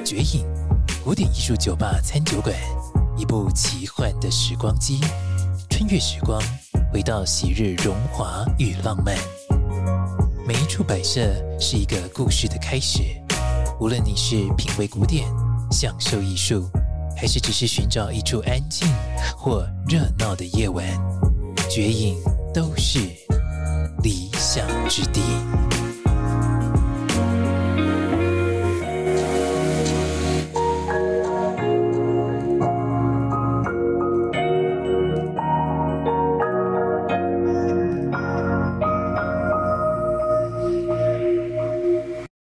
[0.06, 0.46] 绝影，
[1.04, 2.56] 古典艺术酒吧餐酒馆，
[3.18, 5.00] 一部奇幻的时光机，
[5.68, 6.40] 穿越时光。
[6.94, 9.18] 回到昔日荣华与浪漫，
[10.48, 11.22] 每一处摆设
[11.60, 13.02] 是一个故事的开始。
[13.80, 15.28] 无论你是品味古典、
[15.72, 16.70] 享受艺术，
[17.18, 18.88] 还是只是寻找一处安静
[19.36, 20.86] 或热闹的夜晚，
[21.68, 22.16] 绝影
[22.54, 23.00] 都是
[24.04, 25.22] 理想之地。